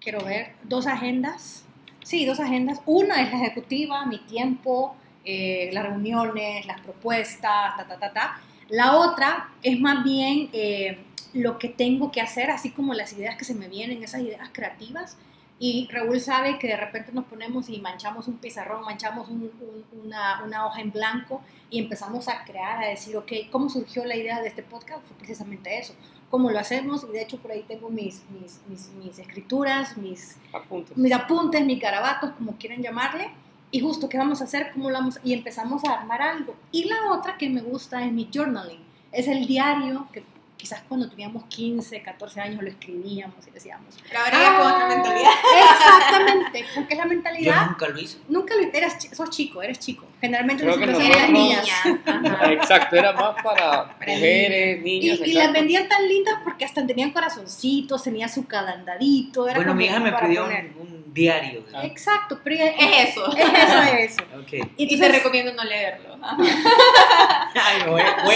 [0.00, 1.64] quiero ver, dos agendas.
[2.04, 2.80] Sí, dos agendas.
[2.86, 8.40] Una es la ejecutiva, mi tiempo, eh, las reuniones, las propuestas, ta, ta, ta, ta.
[8.68, 10.98] La otra es más bien eh,
[11.34, 14.48] lo que tengo que hacer, así como las ideas que se me vienen, esas ideas
[14.52, 15.16] creativas.
[15.60, 20.66] Y Raúl sabe que de repente nos ponemos y manchamos un pizarrón, manchamos una, una,
[20.66, 24.48] hoja en blanco y empezamos a crear, a decir, ok, ¿cómo surgió la idea de
[24.48, 25.04] este podcast?
[25.04, 25.94] Fue precisamente eso.
[26.30, 27.04] ¿Cómo lo hacemos?
[27.08, 30.96] Y de hecho por ahí tengo mis, mis, mis, mis escrituras, mis apuntes.
[30.96, 33.30] mis apuntes, mis garabatos, como quieran llamarle.
[33.70, 34.70] Y justo, ¿qué vamos a hacer?
[34.72, 35.18] ¿Cómo lo vamos?
[35.24, 36.54] Y empezamos a armar algo.
[36.70, 38.80] Y la otra que me gusta es mi journaling.
[39.10, 40.22] Es el diario que
[40.58, 43.96] quizás cuando teníamos 15, 14 años lo escribíamos y decíamos.
[44.08, 45.30] Pero ahora ya con otra ah, mentalidad.
[45.70, 47.60] Exactamente, porque es la mentalidad.
[47.62, 48.18] Yo nunca lo hice.
[48.28, 50.04] Nunca lo eras, sos chico, eres chico.
[50.20, 51.68] Generalmente los chicos eran niñas.
[52.50, 55.20] Exacto, era más para, mujeres, niñas.
[55.24, 59.46] Y, las vendían tan lindas porque hasta tenían corazoncitos, tenía su calandadito.
[59.48, 61.64] Era bueno, mi hija me pidió un, diario.
[61.82, 63.32] Exacto, pero es eso.
[63.38, 64.22] Es eso, es eso.
[64.42, 64.60] Okay.
[64.76, 66.16] Y, te recomiendo no leerlo.
[66.22, 68.34] Ay, me voy, voy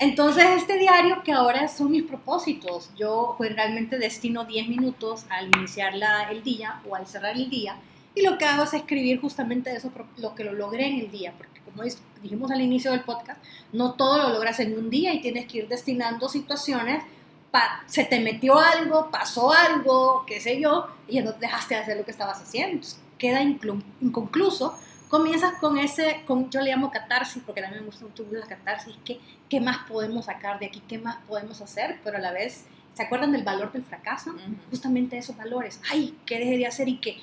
[0.00, 5.92] entonces, este diario que ahora son mis propósitos, yo generalmente destino 10 minutos al iniciar
[6.30, 7.76] el día o al cerrar el día
[8.14, 11.32] y lo que hago es escribir justamente eso, lo que lo logré en el día,
[11.36, 11.82] porque como
[12.22, 13.42] dijimos al inicio del podcast,
[13.72, 17.02] no todo lo logras en un día y tienes que ir destinando situaciones,
[17.86, 21.96] se te metió algo, pasó algo, qué sé yo, y ya no dejaste de hacer
[21.96, 22.86] lo que estabas haciendo,
[23.18, 24.76] queda inconcluso
[25.10, 28.94] comienzas con ese, con, yo le llamo catarsis, porque también me gusta mucho la catarsis,
[29.04, 30.80] ¿qué, ¿qué más podemos sacar de aquí?
[30.88, 31.98] ¿Qué más podemos hacer?
[32.04, 34.32] Pero a la vez, ¿se acuerdan del valor del fracaso?
[34.70, 35.80] Justamente esos valores.
[35.90, 36.88] Ay, ¿qué dejé de hacer?
[36.88, 37.18] Y que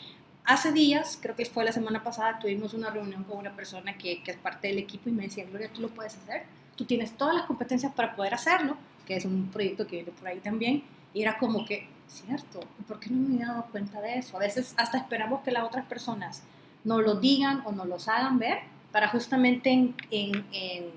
[0.48, 4.24] hace días, creo que fue la semana pasada, tuvimos una reunión con una persona que,
[4.26, 6.44] es parte del equipo y me decía, Gloria, tú lo puedes hacer,
[6.76, 10.28] tú tienes todas las competencias para poder hacerlo, que es un proyecto que viene por
[10.28, 10.84] ahí también,
[11.14, 14.38] y era como que, cierto, ¿por qué no me he dado cuenta de eso?
[14.38, 16.44] A veces hasta esperamos que las otras personas
[16.86, 18.60] nos lo digan o nos los hagan ver
[18.94, 20.94] para justamente en,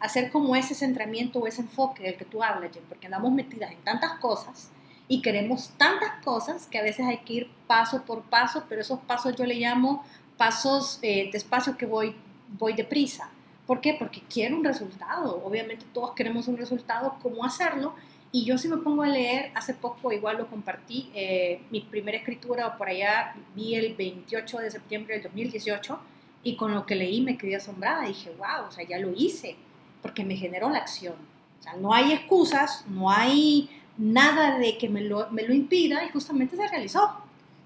[0.00, 3.78] hacer como ese centramiento o ese enfoque del que tú hablas, porque andamos metidas en
[3.78, 4.70] tantas cosas
[5.08, 9.00] y queremos tantas cosas que a veces hay que ir paso por paso, pero esos
[9.00, 10.04] pasos yo le llamo
[10.36, 12.14] pasos eh, despacio que voy,
[12.58, 13.28] voy deprisa.
[13.66, 13.94] ¿Por qué?
[13.98, 15.42] Porque quiero un resultado.
[15.44, 17.94] Obviamente todos queremos un resultado, ¿cómo hacerlo?
[18.32, 22.18] Y yo si me pongo a leer, hace poco igual lo compartí, eh, mi primera
[22.18, 26.00] escritura por allá vi el 28 de septiembre del 2018
[26.42, 28.06] y con lo que leí me quedé asombrada.
[28.06, 29.56] Dije, wow, o sea, ya lo hice,
[30.02, 31.14] porque me generó la acción.
[31.60, 36.04] O sea, no hay excusas, no hay nada de que me lo, me lo impida
[36.04, 37.10] y justamente se realizó.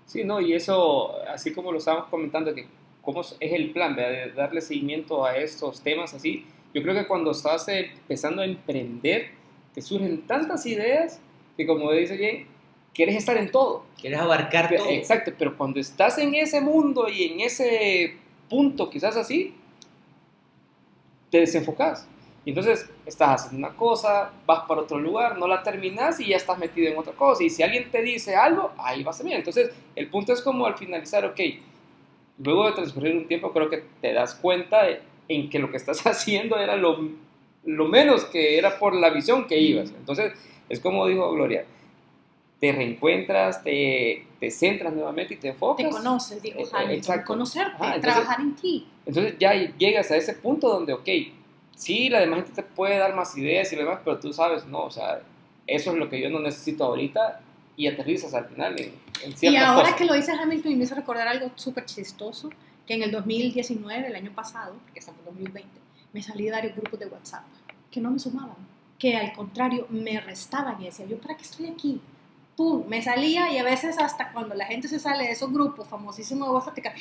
[0.06, 2.66] Sí, no, y eso, así como lo estábamos comentando, que
[3.02, 7.30] cómo es el plan de darle seguimiento a estos temas así, yo creo que cuando
[7.30, 9.30] estás empezando a emprender,
[9.80, 11.20] surgen tantas ideas
[11.56, 12.46] que como dice Jane,
[12.94, 13.84] quieres estar en todo.
[14.00, 14.88] Quieres abarcar todo.
[14.90, 18.16] Exacto, pero cuando estás en ese mundo y en ese
[18.48, 19.54] punto, quizás así,
[21.30, 22.06] te desenfocas.
[22.48, 26.38] Y entonces estás haciendo una cosa, vas para otro lugar, no la terminas y ya
[26.38, 27.44] estás metido en otra cosa.
[27.44, 29.36] Y si alguien te dice algo, ahí vas a bien.
[29.36, 31.38] Entonces, el punto es como al finalizar, ok,
[32.38, 34.80] luego de transcurrir un tiempo, creo que te das cuenta
[35.28, 37.10] en que lo que estás haciendo era lo
[37.64, 39.90] lo menos que era por la visión que ibas.
[39.90, 40.32] Entonces,
[40.70, 41.66] es como dijo Gloria,
[42.60, 45.84] te reencuentras, te, te centras nuevamente y te enfocas.
[45.84, 48.86] Te conoces, digo eh, conocerte, trabajar en ti.
[49.04, 51.08] Entonces ya llegas a ese punto donde, ok,
[51.78, 54.84] sí, la demás gente te puede dar más ideas y demás, pero tú sabes, no,
[54.84, 55.20] o sea,
[55.66, 57.40] eso es lo que yo no necesito ahorita
[57.76, 61.28] y aterrizas al final en, en Y ahora que lo dice Hamilton, me hizo recordar
[61.28, 62.50] algo súper chistoso,
[62.84, 65.68] que en el 2019, el año pasado, que estamos en 2020,
[66.12, 67.44] me salí de varios grupos de WhatsApp
[67.90, 68.56] que no me sumaban,
[68.98, 72.00] que al contrario me restaban y decía, yo para qué estoy aquí,
[72.58, 75.86] pum, me salía y a veces hasta cuando la gente se sale de esos grupos
[75.86, 76.92] famosísimos de WhatsApp, ¡Ah!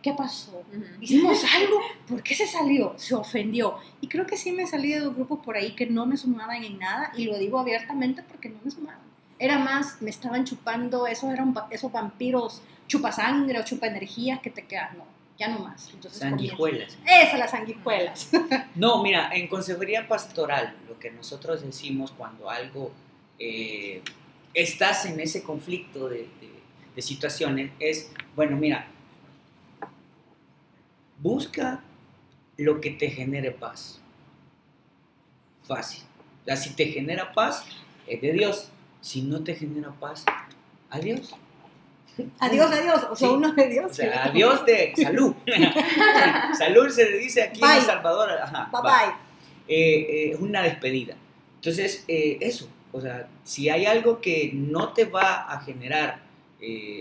[0.00, 0.62] ¿qué pasó?
[0.98, 1.78] ¿Hicimos algo?
[2.08, 2.94] ¿Por qué se salió?
[2.96, 3.76] Se ofendió.
[4.00, 6.64] Y creo que sí me salí de dos grupos por ahí que no me sumaban
[6.64, 9.02] en nada y lo digo abiertamente porque no me sumaban.
[9.38, 14.48] Era más, me estaban chupando, esos eran esos vampiros chupa sangre o chupa energías que
[14.48, 15.04] te quedan, no
[15.36, 15.90] ya no más.
[15.92, 16.96] Entonces, sanguijuelas.
[17.04, 18.30] Esas, las sanguijuelas.
[18.74, 22.92] no, mira, en consejería pastoral, lo que nosotros decimos cuando algo
[23.38, 24.00] eh,
[24.54, 26.28] estás en ese conflicto de,
[26.94, 28.86] de, situaciones es, bueno, mira,
[31.18, 31.82] busca
[32.56, 34.00] lo que te genere paz.
[35.66, 36.04] Fácil.
[36.42, 37.64] O sea, si te genera paz,
[38.06, 38.70] es de Dios.
[39.00, 40.24] Si no te genera paz,
[40.88, 41.34] adiós.
[42.38, 43.06] Adiós, adiós.
[43.10, 43.90] O sea, uno de Dios.
[43.90, 45.34] O sea, adiós de salud.
[46.58, 48.30] salud se le dice aquí en El Salvador.
[48.30, 49.14] Ajá, bye bye.
[49.66, 51.16] Eh, eh, es una despedida.
[51.56, 52.68] Entonces, eh, eso.
[52.94, 56.22] O sea, si hay algo que no te va a generar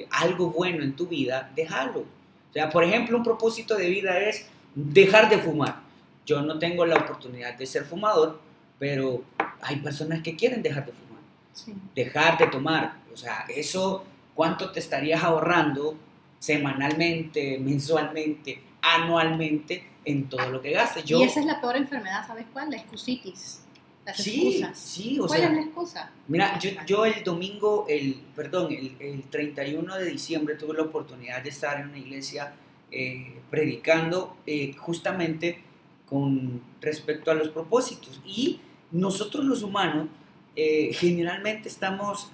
[0.09, 1.99] algo bueno en tu vida, déjalo.
[1.99, 5.81] O sea, por ejemplo, un propósito de vida es dejar de fumar.
[6.25, 8.41] Yo no tengo la oportunidad de ser fumador,
[8.79, 9.23] pero
[9.61, 12.97] hay personas que quieren dejar de fumar, dejar de tomar.
[13.13, 14.03] O sea, eso,
[14.33, 15.95] ¿cuánto te estarías ahorrando
[16.39, 21.05] semanalmente, mensualmente, anualmente en todo lo que gastes?
[21.05, 22.71] Yo, y esa es la peor enfermedad, ¿sabes cuál?
[22.71, 23.62] La excusitis.
[24.05, 24.77] Las sí, excusas.
[24.77, 26.11] Sí, o ¿Cuál es la excusa?
[26.27, 31.41] Mira, yo, yo, el domingo, el, perdón, el, el, 31 de diciembre tuve la oportunidad
[31.41, 32.53] de estar en una iglesia
[32.95, 35.59] eh, predicando eh, justamente
[36.07, 38.21] con respecto a los propósitos.
[38.23, 38.59] Y
[38.91, 40.09] nosotros los humanos
[40.55, 42.31] eh, generalmente estamos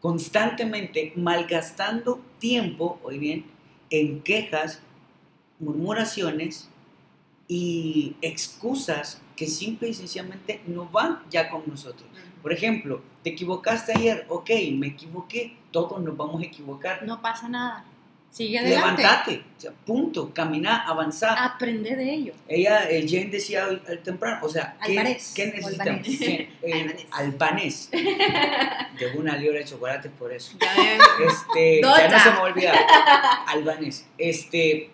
[0.00, 3.44] constantemente malgastando tiempo, hoy bien,
[3.90, 4.80] en quejas,
[5.58, 6.68] murmuraciones
[7.48, 12.06] y excusas que simple y sencillamente no van ya con nosotros.
[12.42, 17.04] Por ejemplo, te equivocaste ayer, ok, me equivoqué, todos nos vamos a equivocar.
[17.04, 17.86] No pasa nada.
[18.30, 19.02] Sigue adelante.
[19.02, 19.42] Levantate,
[19.86, 21.38] punto, caminar, avanzar.
[21.38, 22.34] Aprende de ello.
[22.46, 26.06] Ella, eh, Jane decía al temprano, o sea, ¿qué, ¿qué necesitamos?
[26.06, 26.50] Eh,
[27.12, 27.88] albanés.
[28.98, 30.58] De una libra de chocolate por eso.
[31.26, 32.74] este, ya no se me olvida.
[33.46, 34.06] Albanés.
[34.18, 34.90] Este,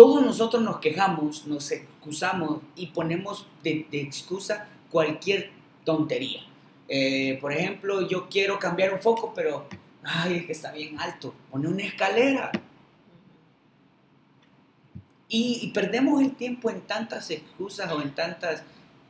[0.00, 5.50] todos nosotros nos quejamos, nos excusamos y ponemos de, excusa cualquier
[5.84, 6.40] tontería.
[6.88, 9.66] Eh, por ejemplo, yo quiero cambiar un foco, pero
[10.02, 12.50] ay, es que está bien alto, pone una escalera.
[15.28, 18.62] Y, perdemos el tiempo en tantas excusas o en tantas...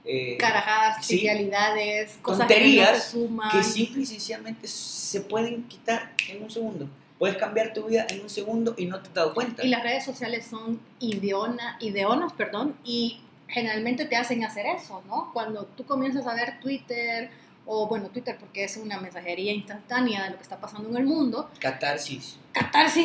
[0.04, 6.50] Eh, Carajadas, trivialidades, cosas tonterías que, que simple y sencillamente se pueden quitar en un
[6.50, 6.88] segundo.
[7.20, 9.62] Puedes cambiar tu vida en un segundo y no te has dado cuenta.
[9.62, 15.30] Y las redes sociales son ideona, ideonas, perdón, y generalmente te hacen hacer eso, ¿no?
[15.34, 17.28] Cuando tú comienzas a ver Twitter
[17.66, 21.04] o bueno, Twitter porque es una mensajería instantánea de lo que está pasando en el
[21.04, 21.50] mundo.
[21.58, 22.38] Catarsis.
[22.52, 23.04] Catarsis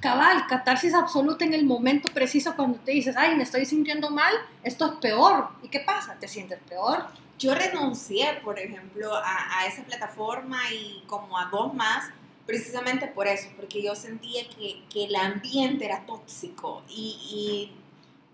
[0.00, 4.34] cabal, catarsis absoluta en el momento preciso cuando te dices, ay, me estoy sintiendo mal,
[4.64, 5.48] esto es peor.
[5.62, 6.14] ¿Y qué pasa?
[6.20, 7.06] ¿Te sientes peor?
[7.38, 12.04] Yo renuncié, por ejemplo, a, esa plataforma y como a dos más,
[12.46, 17.72] precisamente por eso, porque yo sentía que, que el ambiente era tóxico y, y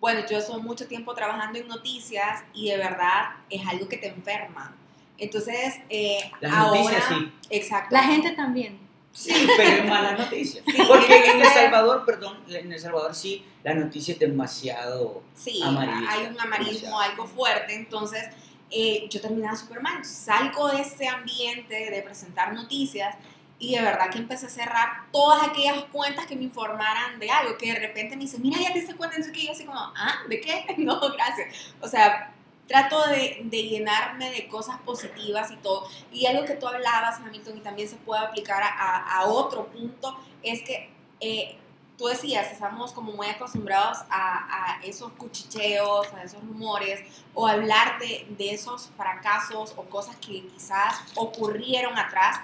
[0.01, 4.09] bueno, yo soy mucho tiempo trabajando en noticias y de verdad es algo que te
[4.09, 4.77] enferma
[5.23, 6.19] entonces, eh,
[6.51, 7.01] ahora...
[7.09, 7.33] sí.
[7.51, 7.95] Exacto.
[7.95, 8.77] La gente también.
[9.13, 10.63] Sí, pero es mala noticia.
[10.89, 16.27] Porque en El Salvador, perdón, en El Salvador sí, la noticia es demasiado Sí, hay
[16.27, 18.25] un amarillismo algo fuerte, entonces
[18.71, 20.05] eh, yo terminaba súper mal.
[20.05, 23.15] Salgo de ese ambiente de presentar noticias
[23.63, 27.57] y de verdad que empecé a cerrar todas aquellas cuentas que me informaran de algo,
[27.57, 29.79] que de repente me dicen, mira, ya te diste cuenta de que yo así como,
[29.79, 30.75] ah, ¿de qué?
[30.79, 31.73] No, gracias.
[31.81, 32.35] O sea,
[32.67, 35.87] trato de, llenarme de cosas positivas y todo.
[36.11, 40.63] Y algo que tú hablabas, Hamilton, y también se puede aplicar a, otro punto, es
[40.63, 41.57] que eh,
[41.97, 47.01] tú decías, estamos como muy acostumbrados a, esos cuchicheos, a esos rumores,
[47.33, 52.41] o hablar de, esos fracasos o cosas que quizás ocurrieron atrás,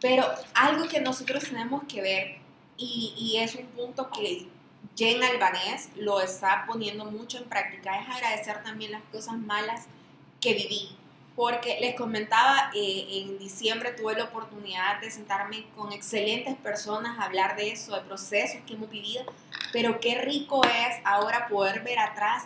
[0.00, 2.38] pero algo que nosotros tenemos que ver,
[2.76, 4.46] y, y es un punto que
[4.96, 9.86] Jen Albanés lo está poniendo mucho en práctica, es agradecer también las cosas malas
[10.40, 10.96] que viví.
[11.34, 17.24] Porque les comentaba, eh, en diciembre tuve la oportunidad de sentarme con excelentes personas a
[17.24, 19.22] hablar de eso, de procesos que hemos vivido,
[19.70, 22.44] pero qué rico es ahora poder ver atrás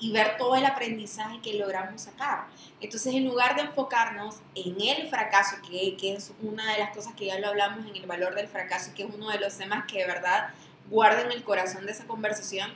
[0.00, 2.46] y ver todo el aprendizaje que logramos sacar.
[2.80, 7.12] Entonces, en lugar de enfocarnos en el fracaso, que, que es una de las cosas
[7.14, 9.84] que ya lo hablamos en el valor del fracaso, que es uno de los temas
[9.84, 10.48] que de verdad
[10.88, 12.72] guarda en el corazón de esa conversación,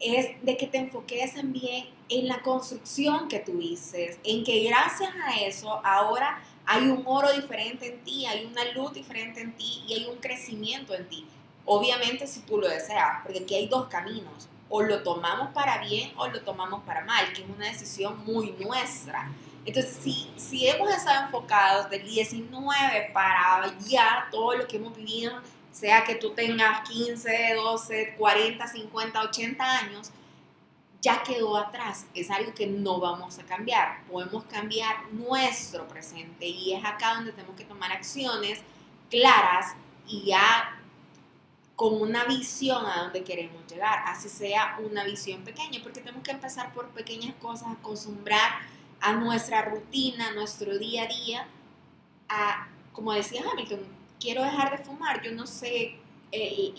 [0.00, 5.40] es de que te enfoques también en la construcción que dices, en que gracias a
[5.40, 9.94] eso ahora hay un oro diferente en ti, hay una luz diferente en ti y
[9.94, 11.26] hay un crecimiento en ti.
[11.66, 16.12] Obviamente si tú lo deseas, porque aquí hay dos caminos, o lo tomamos para bien
[16.16, 19.30] o lo tomamos para mal, que es una decisión muy nuestra.
[19.66, 25.34] Entonces, si, si hemos estado enfocados del 19 para allá, todo lo que hemos vivido
[25.70, 30.10] sea que tú tengas 15, 12, 40, 50, 80 años,
[31.02, 32.06] ya quedó atrás.
[32.14, 34.04] Es algo que no vamos a cambiar.
[34.06, 38.60] Podemos cambiar nuestro presente y es acá donde tenemos que tomar acciones
[39.10, 39.74] claras
[40.06, 40.79] y ya
[41.80, 46.30] con una visión a donde queremos llegar, así sea una visión pequeña, porque tenemos que
[46.30, 48.50] empezar por pequeñas cosas, acostumbrar
[49.00, 51.48] a nuestra rutina, a nuestro día a día,
[52.28, 53.80] a, como decía Hamilton,
[54.20, 55.96] quiero dejar de fumar, yo no sé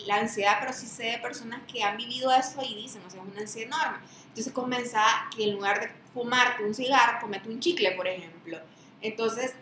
[0.06, 3.22] la ansiedad, pero sí sé de personas que han vivido eso y dicen, o sea,
[3.22, 4.06] es una ansiedad enorme.
[4.28, 5.02] Entonces comienza
[5.36, 8.60] que en lugar de fumarte un cigarro, comete un chicle, por ejemplo.
[9.00, 9.52] Entonces,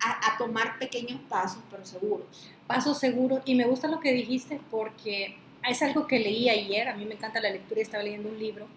[0.00, 2.52] a, a, tomar pequeños pasos, pero seguros.
[2.68, 3.40] Pasos seguros.
[3.44, 5.36] Y me gusta lo que dijiste porque
[5.68, 6.88] es algo que leí ayer.
[6.88, 8.68] A mí me encanta la lectura y estaba leyendo un libro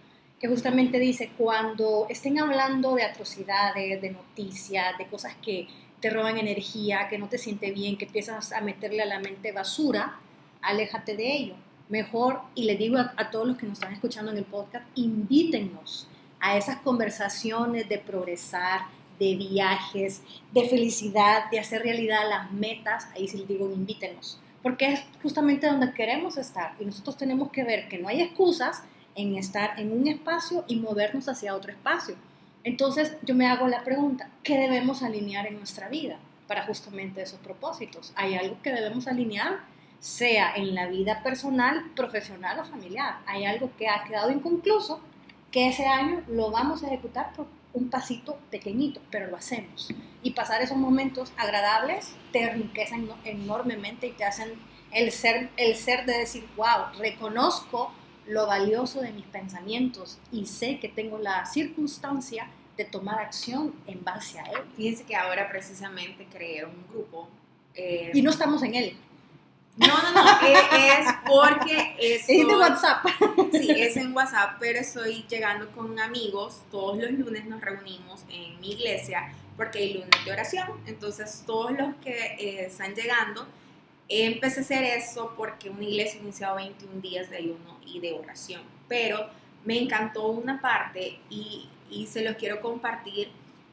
[0.41, 5.67] que justamente dice, cuando estén hablando de atrocidades, de noticias, de cosas que
[5.99, 9.51] te roban energía, que no te siente bien, que empiezas a meterle a la mente
[9.51, 10.17] basura,
[10.63, 11.53] aléjate de ello.
[11.89, 16.07] Mejor, y le digo a, todos los que nos están escuchando en el podcast, invítennos
[16.39, 18.85] a esas conversaciones de progresar,
[19.21, 24.93] de viajes, de felicidad, de hacer realidad las metas, ahí sí les digo, invítenos, porque
[24.93, 28.81] es justamente donde queremos estar y nosotros tenemos que ver que no hay excusas
[29.13, 32.15] en estar en un espacio y movernos hacia otro espacio.
[32.63, 37.39] Entonces yo me hago la pregunta, ¿qué debemos alinear en nuestra vida para justamente esos
[37.41, 38.13] propósitos?
[38.15, 39.59] ¿Hay algo que debemos alinear?
[39.99, 43.19] sea en la vida personal, profesional o familiar.
[43.27, 44.99] Hay algo que ha quedado inconcluso,
[45.51, 47.33] que ese año lo vamos a ejecutar
[47.73, 49.89] un pasito pequeñito, pero lo hacemos.
[50.23, 54.53] Y pasar esos momentos agradables te enriquecen enormemente y te hacen
[54.91, 57.91] el ser, el ser de decir, wow, reconozco
[58.27, 64.03] lo valioso de mis pensamientos y sé que tengo la circunstancia de tomar acción en
[64.03, 64.61] base a él.
[64.75, 67.29] Fíjense que ahora precisamente creé un grupo.
[67.75, 68.97] Eh, y no estamos en él.
[69.77, 73.05] No, no, no, es, porque es de WhatsApp.
[73.51, 76.61] Sí, es en WhatsApp, pero estoy llegando con amigos.
[76.71, 80.67] Todos los lunes nos reunimos en mi iglesia porque hay lunes de oración.
[80.87, 83.47] Entonces, todos los que eh, están llegando,
[84.09, 88.61] empecé a hacer eso porque una iglesia iniciado 21 días de ayuno y de oración.
[88.87, 89.29] Pero
[89.63, 93.31] me encantó una parte y, y se los quiero compartir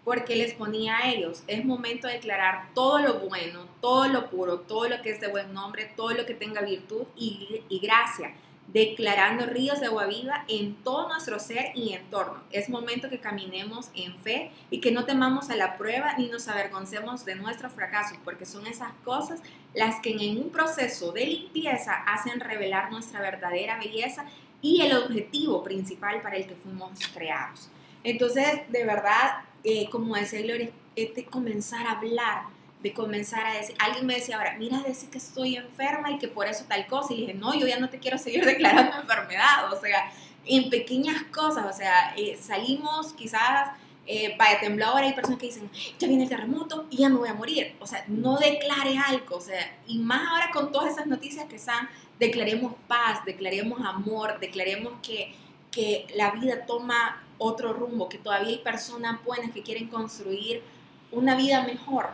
[0.08, 4.60] porque les ponía a ellos, es momento de declarar todo lo bueno, todo lo puro,
[4.60, 8.32] todo lo que es de buen nombre, todo lo que tenga virtud y, gracia,
[8.68, 12.42] declarando ríos de agua viva en todo nuestro ser y entorno.
[12.50, 16.48] Es momento que caminemos en fe y que no temamos a la prueba ni nos
[16.48, 19.42] avergoncemos de nuestro fracaso, porque son esas cosas
[19.74, 24.24] las que en un proceso de limpieza hacen revelar nuestra verdadera belleza
[24.62, 27.68] y el objetivo principal para el que fuimos creados.
[28.04, 32.44] Entonces, de verdad, eh, como decía Gloria, es de comenzar a hablar,
[32.82, 36.28] de comenzar a decir, alguien me decía ahora, mira, decir que estoy enferma y que
[36.28, 39.72] por eso tal cosa, y dije, no, yo ya no te quiero seguir declarando enfermedad,
[39.72, 40.12] o sea,
[40.44, 43.70] en pequeñas cosas, o sea, eh, salimos quizás,
[44.06, 47.28] eh, vaya temblador, hay personas que dicen, ya viene el terremoto y ya no voy
[47.28, 51.06] a morir, o sea, no declare algo, o sea, y más ahora con todas esas
[51.06, 55.34] noticias que están, declaremos paz, declaremos amor, declaremos que,
[55.70, 60.62] que la vida toma otro rumbo, que todavía hay personas buenas que quieren construir
[61.10, 62.10] una vida mejor.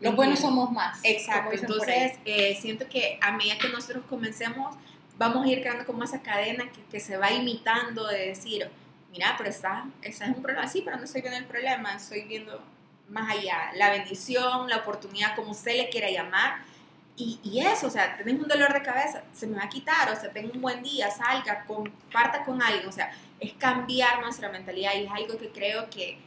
[0.00, 1.00] Los buenos somos más.
[1.02, 4.76] Exacto, entonces eh, siento que a medida que nosotros comencemos,
[5.16, 8.70] vamos a ir creando como esa cadena que, que se va imitando de decir,
[9.10, 12.62] mira, pero está, es un problema, sí, pero no estoy viendo el problema, estoy viendo
[13.08, 16.62] más allá, la bendición, la oportunidad, como usted le quiera llamar,
[17.16, 20.08] y, y, eso, o sea, tenés un dolor de cabeza, se me va a quitar,
[20.12, 24.50] o sea, tengo un buen día, salga, comparta con alguien, o sea, es cambiar nuestra
[24.50, 26.18] mentalidad y es algo que creo que,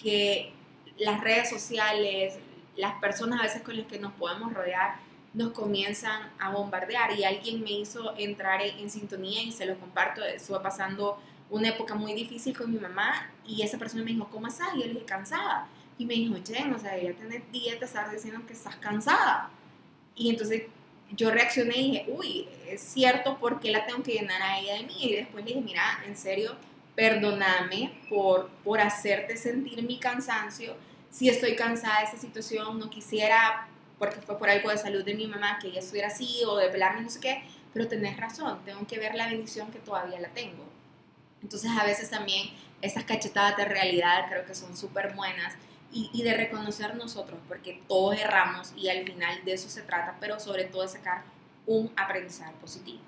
[0.00, 0.52] que
[0.98, 2.38] las redes sociales,
[2.76, 4.96] las personas a veces con las que nos podemos rodear,
[5.34, 10.24] nos comienzan a bombardear y alguien me hizo entrar en, sintonía y se lo comparto,
[10.24, 11.18] estuve pasando
[11.50, 14.68] una época muy difícil con mi mamá y esa persona me dijo, ¿cómo estás?
[14.74, 15.66] Y yo le dije, cansada.
[15.98, 19.50] Y me dijo, Jen, o sea, ya tenés días de estar diciendo que estás cansada.
[20.16, 20.64] Y entonces
[21.16, 24.74] yo reaccioné y dije, uy, es cierto, ¿por qué la tengo que llenar a ella
[24.74, 24.96] de mí?
[25.00, 26.56] Y después le dije, mira, en serio,
[26.94, 30.76] perdóname por, por hacerte sentir mi cansancio.
[31.10, 35.14] Si estoy cansada de esa situación, no quisiera, porque fue por algo de salud de
[35.14, 38.60] mi mamá, que ella estuviera así o de pelarme, no sé qué, pero tenés razón,
[38.64, 40.64] tengo que ver la bendición que todavía la tengo.
[41.42, 42.48] Entonces a veces también
[42.80, 45.54] esas cachetadas de realidad creo que son súper buenas
[45.94, 50.40] y, de reconocer nosotros, porque todos erramos y al final de eso se trata, pero
[50.40, 51.22] sobre todo de sacar
[51.66, 52.98] un aprendizaje positivo.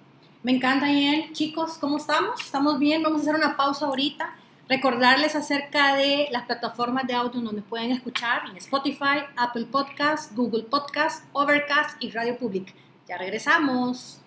[0.42, 1.32] Me encanta, Ian.
[1.32, 2.40] Chicos, ¿cómo estamos?
[2.40, 3.02] ¿Estamos bien?
[3.02, 4.32] Vamos a hacer una pausa ahorita.
[4.68, 10.64] Recordarles acerca de las plataformas de audio donde pueden escuchar en Spotify, Apple Podcast, Google
[10.64, 12.72] Podcast, Overcast y Radio Public.
[13.08, 14.20] Ya regresamos.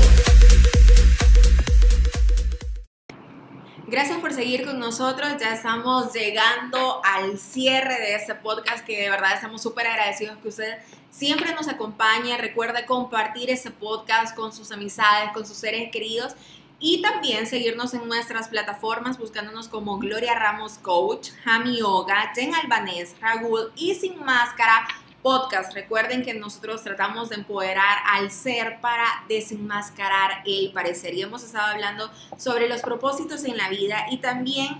[3.96, 5.38] Gracias por seguir con nosotros.
[5.40, 10.48] Ya estamos llegando al cierre de este podcast que de verdad estamos súper agradecidos que
[10.48, 10.76] usted
[11.08, 12.36] siempre nos acompañe.
[12.36, 16.34] Recuerde compartir este podcast con sus amistades, con sus seres queridos
[16.78, 23.16] y también seguirnos en nuestras plataformas buscándonos como Gloria Ramos Coach, Jami Yoga, Jen Albanés,
[23.18, 24.86] Raúl y Sin Máscara
[25.22, 25.72] podcast.
[25.74, 31.14] Recuerden que nosotros tratamos de empoderar al ser para desenmascarar el parecer.
[31.14, 34.78] Y hemos estado hablando sobre los propósitos en la vida y también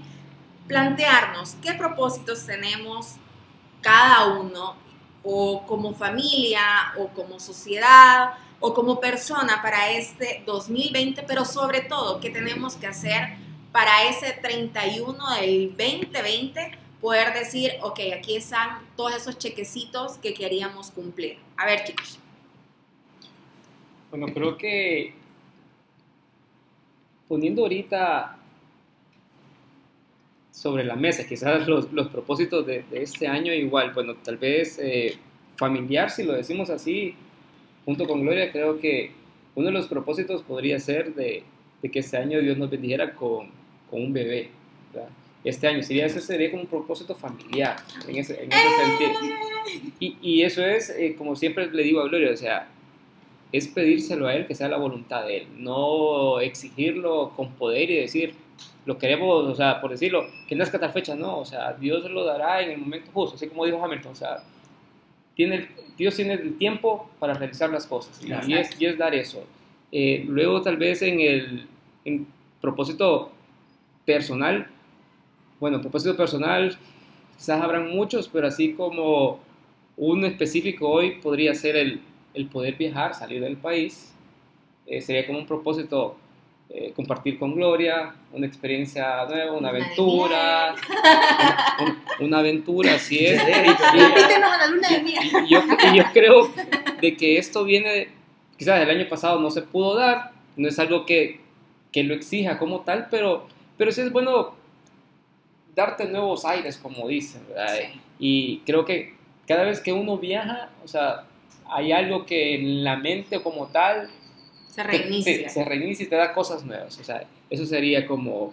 [0.67, 3.15] plantearnos qué propósitos tenemos
[3.81, 4.77] cada uno
[5.23, 12.21] o como familia o como sociedad o como persona para este 2020, pero sobre todo
[12.21, 13.37] qué tenemos que hacer
[13.73, 20.91] para ese 31 del 2020 poder decir, ok, aquí están todos esos chequecitos que queríamos
[20.91, 21.39] cumplir.
[21.57, 22.19] A ver, chicos.
[24.11, 25.15] Bueno, creo que
[27.29, 28.39] poniendo ahorita
[30.53, 34.79] sobre la mesa, quizás los, los propósitos de, de, este año igual, bueno, tal vez
[34.79, 35.19] eh,
[35.57, 37.15] familiar, si lo decimos así,
[37.85, 39.11] junto con Gloria, creo que
[39.55, 41.43] uno de los propósitos podría ser de,
[41.83, 43.51] de que este año Dios nos bendijera con,
[43.91, 44.51] con un bebé.
[44.95, 45.11] ¿verdad?
[45.47, 45.83] Este año.
[45.83, 47.77] Sería, ese sería como un propósito familiar
[48.07, 49.37] en ese, en ese sentido.
[50.01, 52.69] Y, y, eso es, eh, como siempre le digo a Gloria, o sea,
[53.53, 57.97] es pedírselo a Él que sea la voluntad de Él, no exigirlo con poder y
[57.97, 58.35] decir,
[58.85, 62.25] lo queremos, o sea, por decirlo, que nazca tal fecha, no, o sea, Dios lo
[62.25, 64.45] dará en el momento justo, así como dijo Hamilton, o sea,
[65.35, 69.15] tiene, Dios tiene el tiempo para realizar las cosas y, y es, y es dar
[69.15, 69.45] eso.
[69.93, 71.67] Eh, luego tal vez en el
[72.05, 72.27] en
[72.61, 73.33] propósito
[74.05, 74.69] personal,
[75.61, 76.77] bueno, propósito personal,
[77.37, 79.41] quizás habrán muchos, pero así como
[79.97, 82.01] uno específico hoy podría ser el,
[82.35, 84.13] el poder viajar, salir del país.
[84.87, 86.17] Eh, sería como un propósito
[86.69, 90.75] eh, compartir con Gloria una experiencia nueva, una aventura.
[91.81, 93.41] Una, una aventura, así es.
[95.47, 96.51] Y, yo, y yo creo
[97.01, 98.09] de que esto viene,
[98.57, 101.41] quizás el año pasado no se pudo dar, no es algo que,
[101.93, 103.47] que lo exija como tal, pero,
[103.77, 104.55] pero sí es bueno
[105.77, 108.01] darte nuevos aires, como dicen, sí.
[108.19, 109.15] Y creo que
[109.47, 111.25] cada vez que uno viaja, o sea,
[111.69, 114.09] hay algo que en la mente como tal
[114.69, 115.45] se reinicia.
[115.45, 116.99] Te, se reinicia y te da cosas nuevas.
[116.99, 118.53] O sea, eso sería como,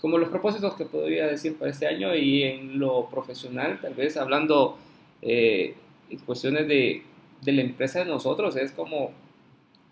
[0.00, 4.16] como los propósitos que podría decir para este año y en lo profesional, tal vez
[4.16, 4.78] hablando
[5.22, 5.74] eh,
[6.10, 7.02] en cuestiones de,
[7.42, 9.10] de la empresa de nosotros, es como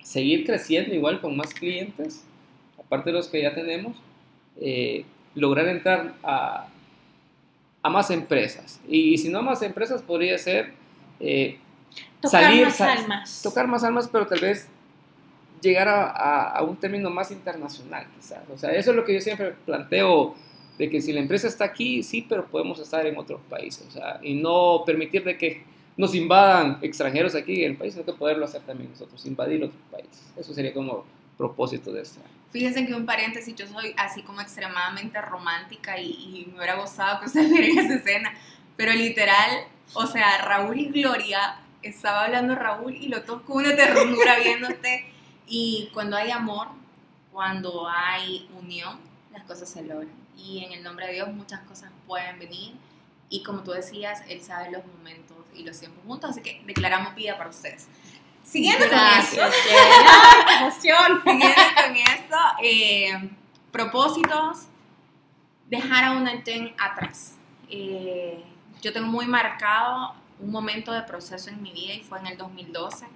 [0.03, 2.25] seguir creciendo igual con más clientes,
[2.79, 3.97] aparte de los que ya tenemos.
[4.61, 5.05] Eh,
[5.37, 6.67] lograr entrar a,
[7.83, 8.81] a más empresas.
[8.89, 10.73] Y, y, si no más empresas, podría ser
[11.21, 11.59] eh,
[12.21, 13.43] tocar salir, más almas.
[13.43, 14.69] tocar más almas, pero tal vez
[15.61, 18.41] llegar a, a, a, un término más internacional, quizás.
[18.53, 20.35] O sea, eso es lo que yo siempre planteo,
[20.79, 23.87] de que si la empresa está aquí, sí, pero podemos estar en otros países.
[23.89, 25.65] O sea, y no permitir de que
[25.97, 29.81] nos invadan extranjeros aquí en el país, sino que poderlo hacer también nosotros, invadir otros
[29.91, 30.23] países.
[30.37, 31.05] Eso sería como
[31.39, 32.36] propósito de este año.
[32.57, 37.21] Fíjense que un paréntesis, yo soy así como extremadamente romántica y, y me hubiera gustado
[37.21, 38.33] que ustedes vieran esa escena,
[38.79, 44.39] pero literal, o sea, Raúl y Gloria, estaba hablando Raúl y lo toco una ternura
[44.39, 45.05] viéndote
[45.47, 46.69] y cuando hay amor,
[47.31, 49.01] cuando hay unión,
[49.35, 52.73] las cosas se logran y en el nombre de Dios muchas cosas pueden venir
[53.29, 57.15] y como tú decías, Él sabe los momentos y los tiempos juntos, así que declaramos
[57.15, 57.87] vida para ustedes.
[58.47, 59.69] Siguiendo Gracias, con esto,
[60.47, 61.23] ¡Qué emoción!
[61.25, 63.31] siguiendo con esto, eh,
[63.73, 64.67] propósitos,
[65.69, 67.35] dejar a una Jen atrás.
[67.69, 68.45] Eh,
[68.81, 72.39] yo tengo muy marcado un momento de proceso en mi vida y fue en el
[72.39, 73.07] 2012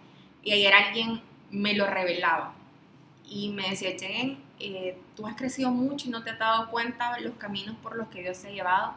[0.42, 2.52] y ayer alguien me lo revelaba
[3.24, 7.14] y me decía, Jen, eh, tú has crecido mucho y no te has dado cuenta
[7.14, 8.94] de los caminos por los que Dios te ha llevado,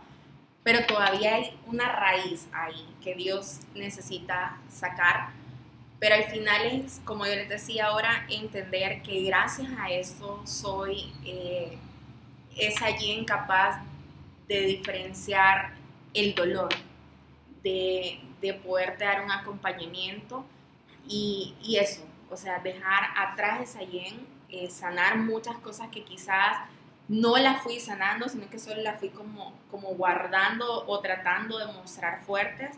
[0.64, 5.30] pero todavía hay una raíz ahí que Dios necesita sacar
[6.04, 11.14] pero al final es, como yo les decía ahora, entender que gracias a eso soy
[11.24, 11.78] eh,
[12.58, 13.82] esa alguien capaz
[14.46, 15.76] de diferenciar
[16.14, 16.68] el dolor,
[17.64, 20.44] de, de poder dar un acompañamiento
[21.08, 26.58] y, y, eso, o sea, dejar atrás esa yen, eh, sanar muchas cosas que quizás
[27.08, 31.68] no la fui sanando, sino que solo la fui como, como guardando o tratando de
[31.68, 32.76] mostrar fuertes.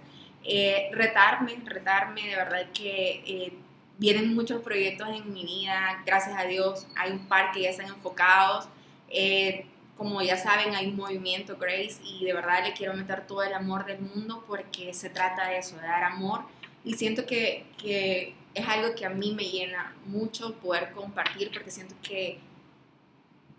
[0.48, 3.54] Eh, retarme, retarme, de verdad que eh,
[3.98, 7.88] vienen muchos proyectos en mi vida, gracias a Dios hay un par que ya están
[7.88, 8.68] enfocados.
[9.10, 9.66] Eh,
[9.98, 13.54] como ya saben, hay un movimiento Grace y de verdad le quiero meter todo el
[13.54, 16.42] amor del mundo porque se trata de eso, de dar amor.
[16.84, 21.72] Y siento que, que es algo que a mí me llena mucho poder compartir porque
[21.72, 22.40] siento que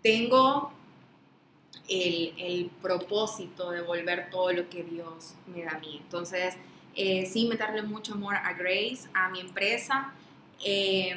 [0.01, 0.71] tengo
[1.89, 5.99] el, el, propósito de volver todo lo que Dios me da a mí.
[6.03, 6.55] Entonces,
[6.97, 10.13] eh, sí, meterle mucho amor a Grace, a mi empresa.
[10.65, 11.15] Eh,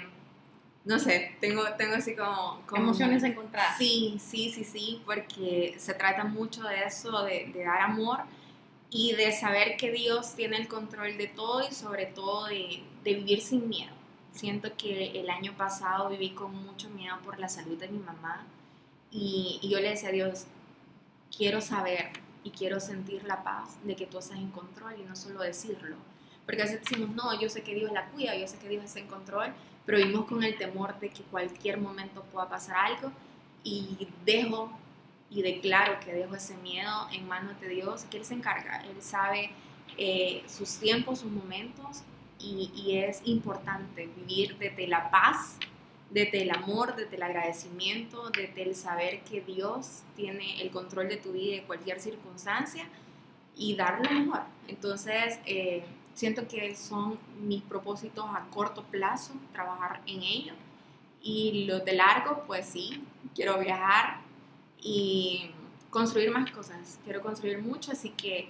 [0.85, 3.79] no sé, tengo, tengo así como, Emociones encontradas.
[3.79, 8.21] Sí, sí, sí, sí, porque se trata mucho de eso, de, de, dar amor
[8.91, 13.15] y de saber que Dios tiene el control de todo y sobre todo de, de
[13.15, 13.93] vivir sin miedo.
[14.35, 18.45] Siento que el año pasado viví con mucho miedo por la salud de mi mamá
[19.11, 20.45] y, y, yo le decía a Dios,
[21.35, 22.11] quiero saber
[22.45, 25.97] y quiero sentir la paz de que tú estás en control y no solo decirlo.
[26.47, 28.85] Porque a veces decimos, no, yo sé que Dios la cuida, yo sé que Dios
[28.85, 29.53] está en control,
[29.87, 33.13] pero vivimos con el temor de que cualquier momento pueda pasar algo
[33.63, 34.71] y dejo
[35.31, 39.01] y declaro que dejo ese miedo en manos de Dios, que Él se encarga, Él
[39.01, 39.53] sabe
[39.97, 42.03] eh, sus tiempos, sus momentos
[42.39, 45.57] y, y es importante vivir desde la paz
[46.11, 51.17] desde el amor, desde el agradecimiento, desde el saber que Dios tiene el control de
[51.17, 52.89] tu vida y de cualquier circunstancia
[53.57, 54.43] y dar lo mejor.
[54.69, 55.85] Entonces, eh,
[56.15, 60.55] siento que son mis propósitos a corto plazo, trabajar en ello.
[61.23, 63.05] Y los de largo, pues sí,
[63.35, 64.21] quiero viajar
[64.81, 65.51] y
[65.91, 66.99] construir más cosas.
[67.05, 68.49] Quiero construir mucho, así que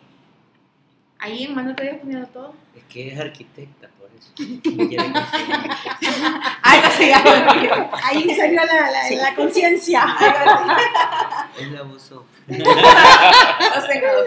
[1.20, 2.54] ahí en mano te voy poniendo todo.
[2.76, 4.32] Es que es arquitecta, por eso.
[6.62, 10.04] Ay, no sé, ahí salió la, la, la conciencia.
[11.60, 12.24] Es la voz off.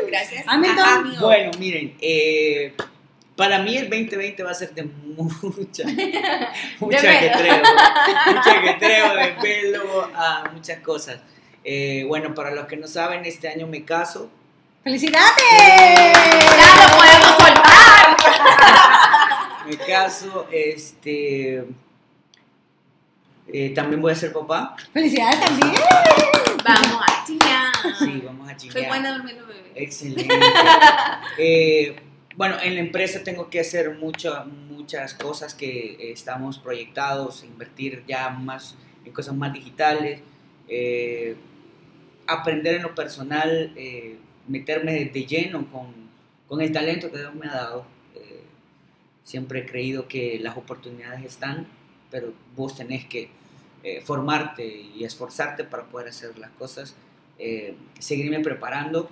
[0.07, 0.43] gracias.
[0.45, 1.15] Hamilton.
[1.19, 2.73] Bueno, miren, eh,
[3.35, 5.83] para mí el 2020 va a ser de mucha,
[6.79, 7.63] mucha ajetreo,
[8.27, 11.19] mucha ajetreo de pelo a muchas cosas.
[11.63, 14.29] Eh, bueno, para los que no saben, este año me caso.
[14.83, 15.23] ¡Felicidades!
[16.57, 18.17] ¡Ya lo podemos soltar!
[19.67, 21.65] me caso, este...
[23.47, 24.75] Eh, también voy a ser papá.
[24.91, 25.73] ¡Felicidades también!
[26.65, 27.71] Vamos a chingar.
[27.97, 28.77] Sí, vamos a chingar.
[28.77, 29.71] Soy buena durmiendo bebé.
[29.75, 30.27] Excelente.
[31.37, 31.95] eh,
[32.35, 38.29] bueno, en la empresa tengo que hacer mucho, muchas cosas que estamos proyectados, invertir ya
[38.29, 38.75] más
[39.05, 40.21] en cosas más digitales,
[40.67, 41.35] eh,
[42.27, 44.17] aprender en lo personal, eh,
[44.47, 45.87] meterme de lleno con,
[46.47, 47.85] con, el talento que Dios me ha dado.
[48.15, 48.41] Eh,
[49.23, 51.67] siempre he creído que las oportunidades están,
[52.11, 53.29] pero vos tenés que
[53.83, 56.95] eh, formarte y esforzarte para poder hacer las cosas.
[57.39, 59.09] Eh, seguirme preparando.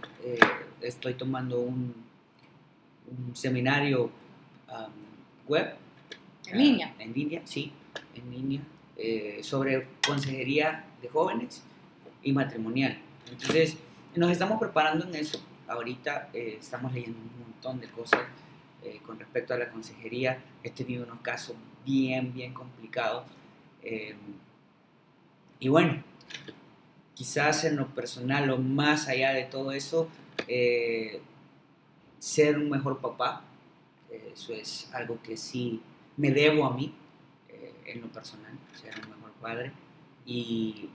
[0.81, 1.93] estoy tomando un,
[3.07, 4.11] un seminario
[4.69, 5.75] um, web.
[6.47, 6.93] ¿En línea?
[6.97, 7.71] Uh, en línea, sí,
[8.15, 8.61] en línea.
[9.41, 11.63] sobre consejería de jóvenes
[12.23, 12.99] y matrimonial.
[13.31, 13.77] Entonces,
[14.15, 15.41] nos estamos preparando en eso.
[15.67, 18.21] Ahorita eh, estamos leyendo un montón de cosas
[18.83, 20.41] eh, con respecto a la consejería.
[20.63, 21.55] He tenido unos casos
[21.85, 23.25] bien, bien complicados.
[23.83, 24.15] Eh,
[25.59, 26.03] y bueno,
[27.13, 30.09] quizás en lo personal o más allá de todo eso,
[32.19, 33.43] ser un mejor papá.
[34.33, 35.81] eso es algo que sí
[36.17, 36.93] me debo a mí,
[37.85, 39.71] en lo personal, ser un mejor padre.
[40.25, 40.89] Y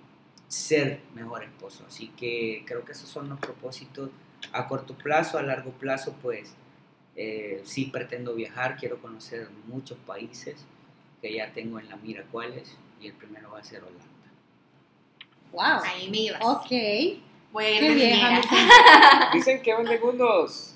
[0.48, 1.84] ser mejor esposo.
[1.86, 4.10] Así que creo que esos son los propósitos
[4.52, 6.54] a corto plazo, a largo plazo, pues
[7.16, 10.64] eh, sí pretendo viajar, quiero conocer muchos países
[11.20, 14.04] que ya tengo en la mira cuáles y el primero va a ser Holanda.
[15.52, 15.82] Wow.
[15.84, 16.42] Ahí me ibas.
[16.44, 16.70] Ok.
[17.52, 18.20] Bueno, Qué bien,
[19.32, 20.75] Dicen que venden unos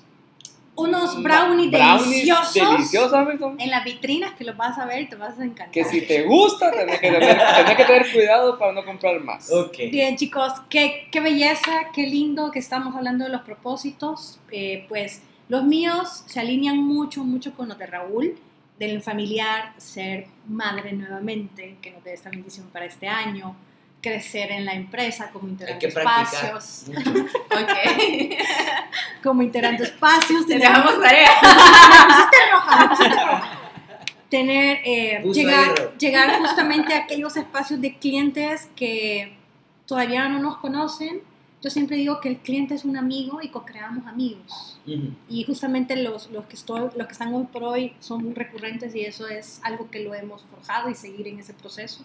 [0.81, 5.09] unos brownies, brownies deliciosos deliciosos Hamilton, en las vitrinas que los vas a ver y
[5.09, 5.71] te vas a encantar.
[5.71, 9.51] que si te gusta tenés que tener, tenés que tener cuidado para no comprar más.
[9.51, 9.77] Ok.
[9.91, 14.39] Bien, chicos, qué, qué belleza, qué lindo que estamos hablando de los propósitos.
[14.51, 18.37] Eh, pues los míos se alinean mucho, mucho con los de Raúl,
[18.79, 23.55] del familiar, ser madre nuevamente, que nos dé esta bendición para este año,
[24.01, 26.85] crecer en la empresa como integrante espacios.
[27.51, 27.69] Ok.
[29.23, 30.45] como integrante espacios.
[30.47, 31.29] Te tenemos- dejamos tarea.
[31.41, 33.59] Me pusiste roja, me pusiste roja.
[34.29, 39.37] tener, eh, llegar, llegar justamente a aquellos espacios de clientes que
[39.85, 41.21] todavía no nos conocen.
[41.61, 44.79] Yo siempre digo que el cliente es un amigo y co-creamos amigos.
[45.29, 48.95] Y justamente los, los, que estoy, los que están hoy por hoy son muy recurrentes
[48.95, 52.03] y eso es algo que lo hemos forjado y seguir en ese proceso.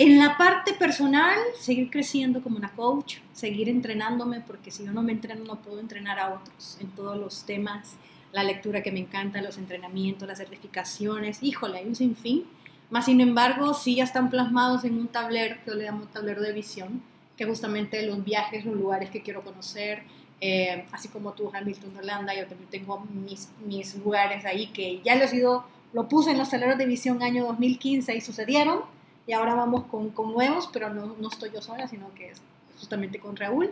[0.00, 5.02] En la parte personal, seguir creciendo como una coach, seguir entrenándome, porque si yo no
[5.02, 7.96] me entreno no puedo entrenar a otros en todos los temas,
[8.30, 12.44] la lectura que me encanta, los entrenamientos, las certificaciones, híjole, hay un sinfín.
[12.90, 16.42] Más sin embargo, sí ya están plasmados en un tablero, que yo le llamo tablero
[16.42, 17.02] de visión,
[17.36, 20.04] que justamente los viajes, los lugares que quiero conocer,
[20.40, 25.16] eh, así como tú, Hamilton, Holanda, yo también tengo mis, mis lugares ahí que ya
[25.16, 28.96] los he ido, lo puse en los tableros de visión año 2015 y sucedieron
[29.28, 32.40] y ahora vamos con, con nuevos, pero no, no, estoy yo sola, sino que es
[32.78, 33.70] justamente con Raúl.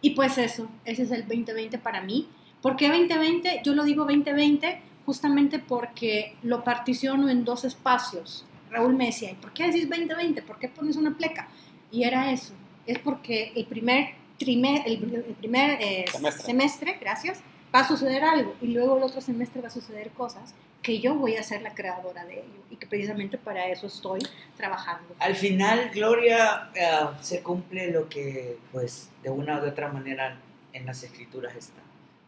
[0.00, 2.26] Y pues eso, ese es el 2020 para mí.
[2.62, 3.60] ¿Por qué 2020?
[3.62, 8.46] Yo lo digo 2020 justamente porque lo particiono en dos espacios.
[8.70, 10.40] Raúl me decía, ¿y por qué decís 2020?
[10.40, 11.48] ¿Por qué pones una pleca?
[11.92, 12.54] Y era eso,
[12.86, 14.98] es porque el primer, trimer, el,
[15.38, 16.46] primer eh, semestre.
[16.46, 17.42] semestre, gracias,
[17.74, 21.14] va a suceder algo y luego el otro semestre va a suceder cosas que yo
[21.14, 24.20] voy a ser la creadora de ello y que precisamente para eso estoy
[24.56, 25.14] trabajando.
[25.18, 30.36] Al final, Gloria, eh, se cumple lo que, pues, de una u otra manera
[30.72, 31.80] en las escrituras está.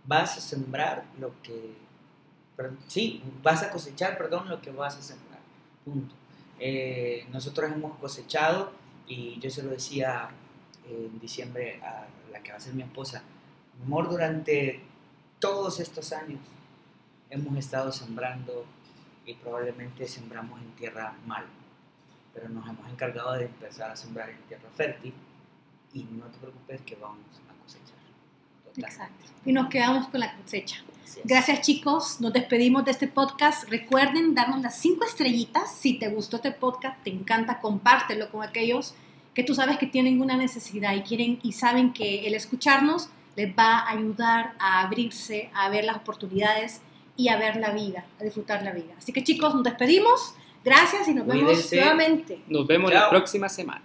[0.07, 1.75] Vas a sembrar lo que,
[2.89, 5.41] sí, vas a cosechar, perdón, lo que vas a sembrar.
[5.85, 6.15] Punto.
[6.59, 8.73] Eh, nosotros hemos cosechado
[9.07, 10.31] y yo se lo decía
[10.89, 13.23] en diciembre a la que va a ser mi esposa,
[13.85, 14.81] amor, durante
[15.39, 16.41] todos estos años
[17.31, 18.65] hemos estado sembrando
[19.25, 21.45] y probablemente sembramos en tierra mal,
[22.33, 25.13] pero nos hemos encargado de empezar a sembrar en tierra fértil
[25.93, 27.19] y no te preocupes que vamos
[27.49, 27.97] a cosechar.
[28.77, 29.25] Exacto.
[29.45, 30.77] Y nos quedamos con la cosecha.
[31.25, 33.69] Gracias chicos, nos despedimos de este podcast.
[33.69, 35.75] Recuerden darnos las cinco estrellitas.
[35.75, 38.95] Si te gustó este podcast, te encanta, compártelo con aquellos
[39.33, 43.57] que tú sabes que tienen una necesidad y quieren y saben que el escucharnos les
[43.57, 46.81] va a ayudar a abrirse, a ver las oportunidades
[47.17, 48.95] y a ver la vida, a disfrutar la vida.
[48.99, 50.35] Así que chicos, nos despedimos.
[50.65, 52.41] Gracias y nos vemos nuevamente.
[52.49, 53.83] Nos vemos la próxima semana.